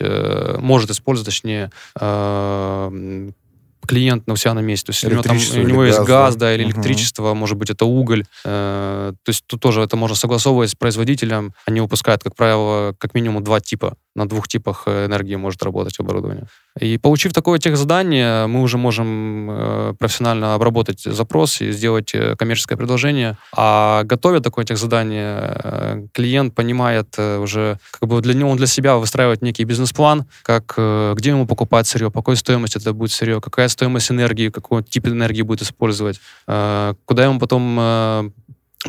может 0.59 0.89
использовать, 0.89 1.27
точнее, 1.27 1.71
клиент 3.85 4.29
у 4.29 4.35
себя 4.35 4.53
на 4.53 4.59
месте. 4.59 4.87
То 4.87 4.91
есть 4.91 5.03
у 5.03 5.09
него, 5.09 5.21
там, 5.21 5.37
у 5.37 5.67
него 5.67 5.83
есть 5.83 5.99
газ, 5.99 6.07
газ, 6.07 6.35
да? 6.35 6.53
или 6.53 6.63
Мгм. 6.63 6.73
электричество, 6.73 7.33
может 7.33 7.57
быть, 7.57 7.69
это 7.69 7.85
уголь. 7.85 8.25
Э, 8.43 9.13
то 9.23 9.29
есть 9.29 9.43
тут 9.47 9.61
тоже 9.61 9.81
это 9.81 9.95
можно 9.97 10.15
согласовывать 10.15 10.71
с 10.71 10.75
производителем. 10.75 11.53
Они 11.65 11.81
выпускают, 11.81 12.23
как 12.23 12.35
правило, 12.35 12.93
как 12.97 13.13
минимум 13.13 13.43
два 13.43 13.59
типа. 13.59 13.95
На 14.15 14.27
двух 14.29 14.47
типах 14.47 14.83
э, 14.85 15.07
энергии 15.07 15.35
может 15.35 15.61
работать 15.61 15.99
оборудование. 15.99 16.45
И 16.79 16.97
получив 16.97 17.33
такое 17.33 17.59
техзадание, 17.59 18.47
мы 18.47 18.61
уже 18.61 18.77
можем 18.77 19.49
э, 19.51 19.93
профессионально 19.99 20.53
обработать 20.53 21.01
запрос 21.01 21.59
и 21.59 21.71
сделать 21.71 22.15
э, 22.15 22.37
коммерческое 22.37 22.77
предложение. 22.77 23.37
А 23.53 24.03
готовя 24.03 24.39
такое 24.39 24.63
техзадание, 24.63 26.07
клиент 26.13 26.55
понимает 26.55 27.19
уже, 27.19 27.77
как 27.91 28.07
бы 28.07 28.21
для 28.21 28.33
него, 28.33 28.49
он 28.51 28.57
для 28.57 28.67
себя 28.67 28.95
выстраивает 28.95 29.41
некий 29.41 29.65
бизнес-план, 29.65 30.25
как, 30.43 30.75
где 31.15 31.29
ему 31.31 31.45
покупать 31.45 31.85
сырье, 31.87 32.09
по 32.09 32.21
какой 32.21 32.37
стоимости 32.37 32.77
это 32.77 32.93
будет 32.93 33.11
сырье, 33.11 33.41
какая 33.41 33.67
стоимость 33.67 34.11
энергии, 34.11 34.49
какой 34.49 34.83
тип 34.83 35.07
энергии 35.07 35.41
будет 35.41 35.61
использовать, 35.61 36.21
куда 36.45 37.25
ему 37.25 37.39
потом 37.39 38.33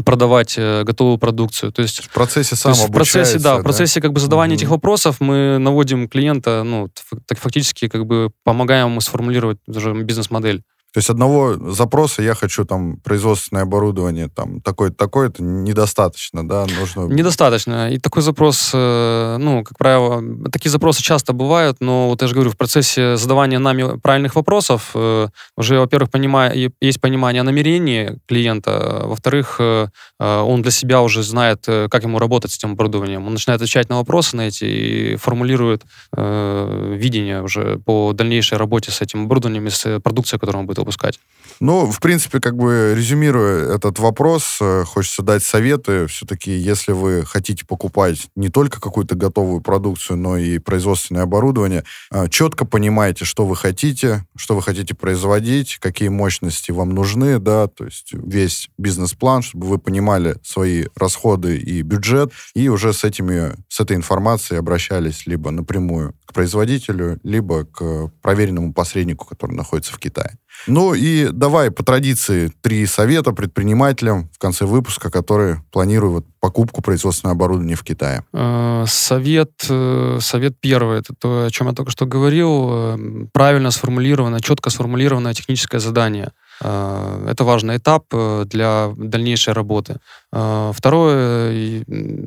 продавать 0.04 0.54
э, 0.56 0.82
готовую 0.84 1.18
продукцию. 1.18 1.72
То 1.72 1.82
есть 1.82 2.04
В 2.04 2.10
процессе 2.10 2.56
сам 2.56 2.72
в 2.74 2.90
процессе, 2.92 3.18
обучается, 3.20 3.38
да, 3.42 3.56
в 3.58 3.62
процессе 3.62 4.00
как 4.00 4.12
бы 4.12 4.20
задавания 4.20 4.54
Мгм. 4.54 4.60
этих 4.60 4.68
вопросов 4.70 5.16
мы 5.20 5.58
наводим 5.58 6.08
клиента, 6.08 6.62
ну, 6.64 6.88
так 7.26 7.38
фактически 7.38 7.88
как 7.88 8.06
бы 8.06 8.30
помогаем 8.44 8.88
ему 8.88 9.00
сформулировать 9.00 9.58
уже 9.66 9.92
бизнес-модель. 9.94 10.62
То 10.96 10.98
есть 11.00 11.10
одного 11.10 11.72
запроса 11.72 12.22
я 12.22 12.34
хочу 12.34 12.64
там 12.64 12.96
производственное 12.96 13.64
оборудование, 13.64 14.28
там 14.28 14.62
такое-то, 14.62 14.96
такое-то 14.96 15.42
недостаточно, 15.42 16.48
да, 16.48 16.64
нужно... 16.80 17.02
Недостаточно. 17.12 17.90
И 17.90 17.98
такой 17.98 18.22
запрос, 18.22 18.70
э, 18.72 19.36
ну, 19.38 19.62
как 19.62 19.76
правило, 19.76 20.22
такие 20.50 20.70
запросы 20.70 21.02
часто 21.02 21.34
бывают, 21.34 21.76
но 21.80 22.08
вот 22.08 22.22
я 22.22 22.28
же 22.28 22.34
говорю, 22.34 22.50
в 22.50 22.56
процессе 22.56 23.18
задавания 23.18 23.58
нами 23.58 23.98
правильных 23.98 24.36
вопросов 24.36 24.92
э, 24.94 25.28
уже, 25.54 25.78
во-первых, 25.78 26.10
понимая, 26.10 26.72
есть 26.80 27.00
понимание 27.02 27.42
о 27.42 27.44
намерении 27.44 28.18
клиента, 28.26 28.70
а 29.02 29.06
во-вторых, 29.06 29.56
э, 29.58 29.88
он 30.18 30.62
для 30.62 30.70
себя 30.70 31.02
уже 31.02 31.22
знает, 31.22 31.66
как 31.66 32.04
ему 32.04 32.18
работать 32.18 32.52
с 32.52 32.56
этим 32.56 32.72
оборудованием. 32.72 33.26
Он 33.26 33.34
начинает 33.34 33.60
отвечать 33.60 33.90
на 33.90 33.96
вопросы 33.96 34.34
на 34.34 34.48
эти 34.48 34.64
и 34.64 35.16
формулирует 35.16 35.82
видение 36.16 37.42
уже 37.42 37.78
по 37.84 38.14
дальнейшей 38.14 38.56
работе 38.56 38.90
с 38.90 39.02
этим 39.02 39.24
оборудованием 39.24 39.68
с 39.68 40.00
продукцией, 40.00 40.40
которую 40.40 40.60
он 40.60 40.66
будет 40.66 40.85
выпускать. 40.86 41.20
Ну, 41.60 41.90
в 41.90 42.00
принципе, 42.00 42.40
как 42.40 42.56
бы 42.56 42.94
резюмируя 42.96 43.74
этот 43.74 43.98
вопрос, 43.98 44.58
э, 44.60 44.84
хочется 44.84 45.22
дать 45.22 45.42
советы. 45.42 46.06
Все-таки, 46.06 46.50
если 46.50 46.92
вы 46.92 47.24
хотите 47.24 47.64
покупать 47.64 48.28
не 48.36 48.50
только 48.50 48.80
какую-то 48.80 49.14
готовую 49.14 49.62
продукцию, 49.62 50.18
но 50.18 50.36
и 50.36 50.58
производственное 50.58 51.22
оборудование, 51.22 51.84
э, 52.12 52.28
четко 52.28 52.66
понимайте, 52.66 53.24
что 53.24 53.46
вы 53.46 53.56
хотите, 53.56 54.26
что 54.36 54.54
вы 54.54 54.62
хотите 54.62 54.94
производить, 54.94 55.78
какие 55.78 56.08
мощности 56.08 56.72
вам 56.72 56.90
нужны, 56.90 57.38
да, 57.38 57.68
то 57.68 57.84
есть 57.84 58.10
весь 58.12 58.68
бизнес-план, 58.76 59.40
чтобы 59.40 59.66
вы 59.66 59.78
понимали 59.78 60.36
свои 60.42 60.86
расходы 60.94 61.56
и 61.56 61.80
бюджет, 61.80 62.32
и 62.54 62.68
уже 62.68 62.92
с 62.92 63.02
этими, 63.02 63.54
с 63.68 63.80
этой 63.80 63.96
информацией 63.96 64.58
обращались 64.58 65.26
либо 65.26 65.50
напрямую 65.50 66.14
к 66.26 66.34
производителю, 66.34 67.18
либо 67.22 67.64
к 67.64 68.10
проверенному 68.20 68.74
посреднику, 68.74 69.24
который 69.24 69.52
находится 69.52 69.92
в 69.92 69.98
Китае. 69.98 70.36
Ну 70.66 70.94
и 70.94 71.28
давай 71.46 71.70
по 71.70 71.84
традиции 71.84 72.50
три 72.60 72.86
совета 72.86 73.30
предпринимателям 73.32 74.28
в 74.32 74.38
конце 74.38 74.64
выпуска, 74.64 75.10
которые 75.10 75.62
планируют 75.70 76.26
покупку 76.40 76.82
производственного 76.82 77.36
оборудования 77.36 77.76
в 77.76 77.84
Китае. 77.84 78.24
Э, 78.32 78.84
Совет, 78.88 79.52
э, 79.70 80.18
совет 80.20 80.54
первый, 80.60 80.98
это 80.98 81.14
то, 81.18 81.44
о 81.46 81.50
чем 81.50 81.68
я 81.68 81.72
только 81.72 81.90
что 81.90 82.06
говорил, 82.06 82.68
э, 82.70 82.98
правильно 83.32 83.70
сформулированное, 83.70 84.40
четко 84.40 84.70
сформулированное 84.70 85.34
техническое 85.34 85.78
задание. 85.78 86.30
Это 86.60 87.44
важный 87.44 87.76
этап 87.76 88.04
для 88.46 88.90
дальнейшей 88.96 89.52
работы. 89.52 89.98
Второе, 90.32 91.84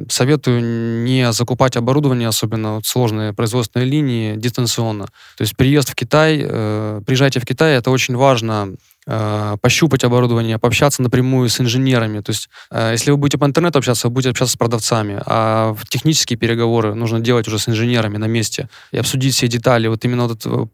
советую 0.07 1.03
не 1.03 1.31
закупать 1.31 1.77
оборудование, 1.77 2.27
особенно 2.27 2.75
вот 2.75 2.85
сложные 2.85 3.33
производственные 3.33 3.89
линии, 3.89 4.35
дистанционно. 4.35 5.05
То 5.37 5.43
есть 5.43 5.57
приезд 5.57 5.89
в 5.89 5.95
Китай, 5.95 6.37
приезжайте 7.05 7.39
в 7.39 7.45
Китай, 7.45 7.75
это 7.75 7.89
очень 7.89 8.15
важно 8.15 8.75
пощупать 9.61 10.03
оборудование, 10.03 10.59
пообщаться 10.59 11.01
напрямую 11.01 11.49
с 11.49 11.59
инженерами. 11.59 12.19
То 12.19 12.31
есть, 12.31 12.49
э, 12.71 12.91
если 12.91 13.11
вы 13.11 13.17
будете 13.17 13.37
по 13.37 13.45
интернету 13.45 13.79
общаться, 13.79 14.07
вы 14.07 14.13
будете 14.13 14.29
общаться 14.29 14.53
с 14.53 14.57
продавцами, 14.57 15.21
а 15.25 15.75
технические 15.89 16.37
переговоры 16.37 16.93
нужно 16.93 17.19
делать 17.19 17.47
уже 17.47 17.57
с 17.57 17.67
инженерами 17.67 18.17
на 18.17 18.25
месте 18.25 18.69
и 18.91 18.99
обсудить 18.99 19.33
все 19.33 19.47
детали. 19.47 19.87
Вот 19.87 20.05
именно 20.05 20.25
этот 20.25 20.45
э, 20.45 20.65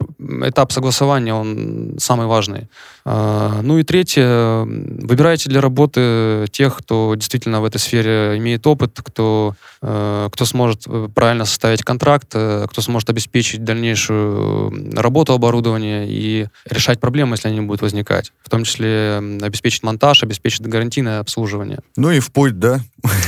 этап 0.49 0.71
согласования, 0.71 1.33
он 1.33 1.95
самый 1.99 2.27
важный. 2.27 2.67
Ну 3.05 3.77
и 3.77 3.83
третье, 3.83 4.65
выбирайте 4.65 5.49
для 5.49 5.61
работы 5.61 6.47
тех, 6.51 6.75
кто 6.75 7.13
действительно 7.15 7.61
в 7.61 7.65
этой 7.65 7.77
сфере 7.77 8.37
имеет 8.37 8.65
опыт, 8.65 8.99
кто, 9.03 9.53
кто 9.79 10.45
сможет 10.45 10.87
правильно 11.13 11.45
составить 11.45 11.83
контракт, 11.83 12.29
кто 12.29 12.81
сможет 12.81 13.09
обеспечить 13.11 13.63
дальнейшую 13.63 14.95
работу 14.95 15.33
оборудования 15.33 16.07
и 16.07 16.47
решать 16.67 16.99
проблемы, 16.99 17.35
если 17.35 17.49
они 17.49 17.61
будут 17.61 17.83
возникать 17.83 18.24
помогать, 18.25 18.45
в 18.45 18.49
том 18.49 18.63
числе 18.63 19.17
обеспечить 19.41 19.83
монтаж, 19.83 20.23
обеспечить 20.23 20.61
гарантийное 20.61 21.19
обслуживание. 21.19 21.79
Ну 21.97 22.11
и 22.11 22.19
в 22.19 22.31
путь, 22.31 22.59
да? 22.59 22.79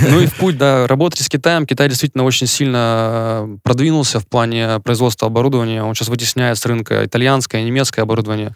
Ну 0.02 0.20
и 0.20 0.28
в 0.28 0.36
путь, 0.36 0.58
да. 0.58 0.88
Работать 0.88 1.22
с 1.22 1.30
Китаем. 1.30 1.66
Китай 1.66 1.89
действительно 1.89 2.24
очень 2.24 2.48
сильно 2.48 3.45
э, 3.45 3.58
продвинулся 3.64 4.20
в 4.20 4.28
плане 4.28 4.80
производства 4.80 5.28
оборудования. 5.28 5.84
Он 5.84 5.95
сейчас 5.95 6.10
вытесняет 6.10 6.58
с 6.58 6.66
рынка 6.66 7.06
итальянское, 7.06 7.64
немецкое 7.64 8.04
оборудование. 8.04 8.56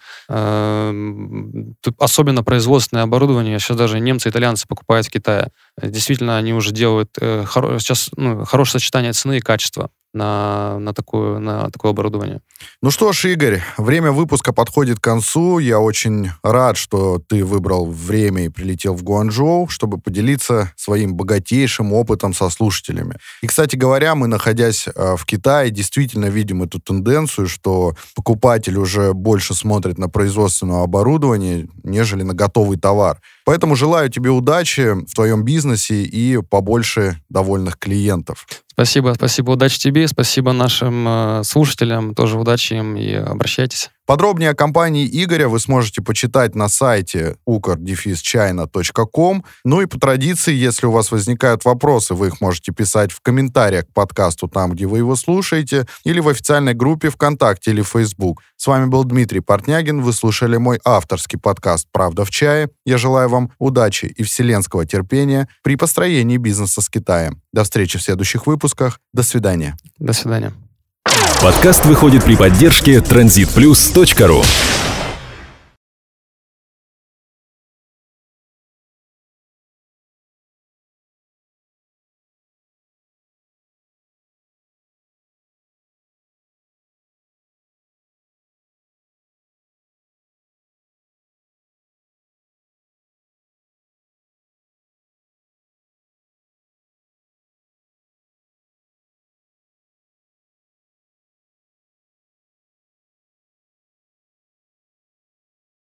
Тут 1.81 1.95
особенно 1.99 2.43
производственное 2.43 3.03
оборудование. 3.03 3.59
Сейчас 3.59 3.77
даже 3.77 3.99
немцы 3.99 4.29
итальянцы 4.29 4.65
покупают 4.67 5.07
в 5.07 5.09
Китае. 5.09 5.49
Действительно, 5.81 6.37
они 6.37 6.53
уже 6.53 6.71
делают 6.71 7.09
э, 7.19 7.45
сейчас 7.79 8.09
ну, 8.15 8.45
хорошее 8.45 8.79
сочетание 8.79 9.13
цены 9.13 9.37
и 9.37 9.41
качества 9.41 9.89
на, 10.13 10.77
на, 10.79 10.93
такое, 10.93 11.39
на 11.39 11.69
такое 11.69 11.91
оборудование. 11.91 12.41
Ну 12.81 12.91
что 12.91 13.13
ж, 13.13 13.25
Игорь, 13.25 13.61
время 13.77 14.11
выпуска 14.11 14.53
подходит 14.53 14.99
к 14.99 15.03
концу. 15.03 15.59
Я 15.59 15.79
очень 15.79 16.31
рад, 16.43 16.77
что 16.77 17.19
ты 17.19 17.45
выбрал 17.45 17.85
время 17.85 18.45
и 18.45 18.49
прилетел 18.49 18.93
в 18.93 19.03
Гуанчжоу, 19.03 19.67
чтобы 19.67 19.97
поделиться 19.97 20.71
своим 20.75 21.15
богатейшим 21.15 21.93
опытом 21.93 22.33
со 22.33 22.49
слушателями. 22.49 23.17
И, 23.41 23.47
кстати 23.47 23.75
говоря, 23.75 24.15
мы, 24.15 24.27
находясь 24.27 24.87
э, 24.87 25.15
в 25.15 25.25
Китае, 25.25 25.71
действительно 25.71 26.25
видим 26.25 26.63
эту 26.63 26.79
тенденцию, 26.79 27.47
что 27.47 27.95
покупатель 28.15 28.77
уже 28.77 29.13
больше 29.13 29.53
смотрит 29.53 29.97
на 29.97 30.09
производственное 30.09 30.83
оборудование, 30.83 31.67
нежели 31.83 32.23
на 32.23 32.33
готовый 32.33 32.77
товар. 32.77 33.19
Поэтому 33.45 33.75
желаю 33.75 34.09
тебе 34.09 34.29
удачи 34.29 34.93
в 35.05 35.13
твоем 35.13 35.43
бизнесе 35.43 36.03
и 36.03 36.41
побольше 36.41 37.21
довольных 37.29 37.77
клиентов. 37.77 38.45
Спасибо, 38.71 39.13
спасибо, 39.15 39.51
удачи 39.51 39.79
тебе, 39.79 40.07
спасибо 40.07 40.53
нашим 40.53 41.07
э, 41.07 41.43
слушателям, 41.43 42.15
тоже 42.15 42.39
удачи 42.39 42.73
им 42.73 42.95
и 42.95 43.13
обращайтесь. 43.13 43.89
Подробнее 44.11 44.49
о 44.49 44.55
компании 44.55 45.07
Игоря 45.09 45.47
вы 45.47 45.57
сможете 45.57 46.01
почитать 46.01 46.53
на 46.53 46.67
сайте 46.67 47.37
ukr-china.com. 47.47 49.45
Ну 49.63 49.81
и 49.81 49.85
по 49.85 49.97
традиции, 49.97 50.53
если 50.53 50.85
у 50.85 50.91
вас 50.91 51.13
возникают 51.13 51.63
вопросы, 51.63 52.13
вы 52.13 52.27
их 52.27 52.41
можете 52.41 52.73
писать 52.73 53.13
в 53.13 53.21
комментариях 53.21 53.87
к 53.87 53.93
подкасту 53.93 54.49
там, 54.49 54.73
где 54.73 54.85
вы 54.85 54.97
его 54.97 55.15
слушаете, 55.15 55.87
или 56.03 56.19
в 56.19 56.27
официальной 56.27 56.73
группе 56.73 57.09
ВКонтакте 57.09 57.71
или 57.71 57.83
Facebook. 57.83 58.41
С 58.57 58.67
вами 58.67 58.87
был 58.87 59.05
Дмитрий 59.05 59.39
Портнягин. 59.39 60.01
Вы 60.01 60.11
слушали 60.11 60.57
мой 60.57 60.81
авторский 60.83 61.39
подкаст 61.39 61.87
«Правда 61.93 62.25
в 62.25 62.31
чае». 62.31 62.69
Я 62.85 62.97
желаю 62.97 63.29
вам 63.29 63.53
удачи 63.59 64.07
и 64.07 64.23
вселенского 64.23 64.85
терпения 64.85 65.47
при 65.63 65.77
построении 65.77 66.35
бизнеса 66.35 66.81
с 66.81 66.89
Китаем. 66.89 67.41
До 67.53 67.63
встречи 67.63 67.97
в 67.97 68.01
следующих 68.01 68.45
выпусках. 68.45 68.99
До 69.13 69.23
свидания. 69.23 69.77
До 69.99 70.11
свидания. 70.11 70.51
Подкаст 71.41 71.87
выходит 71.87 72.23
при 72.23 72.35
поддержке 72.35 72.97
transitplus.ru 72.97 74.45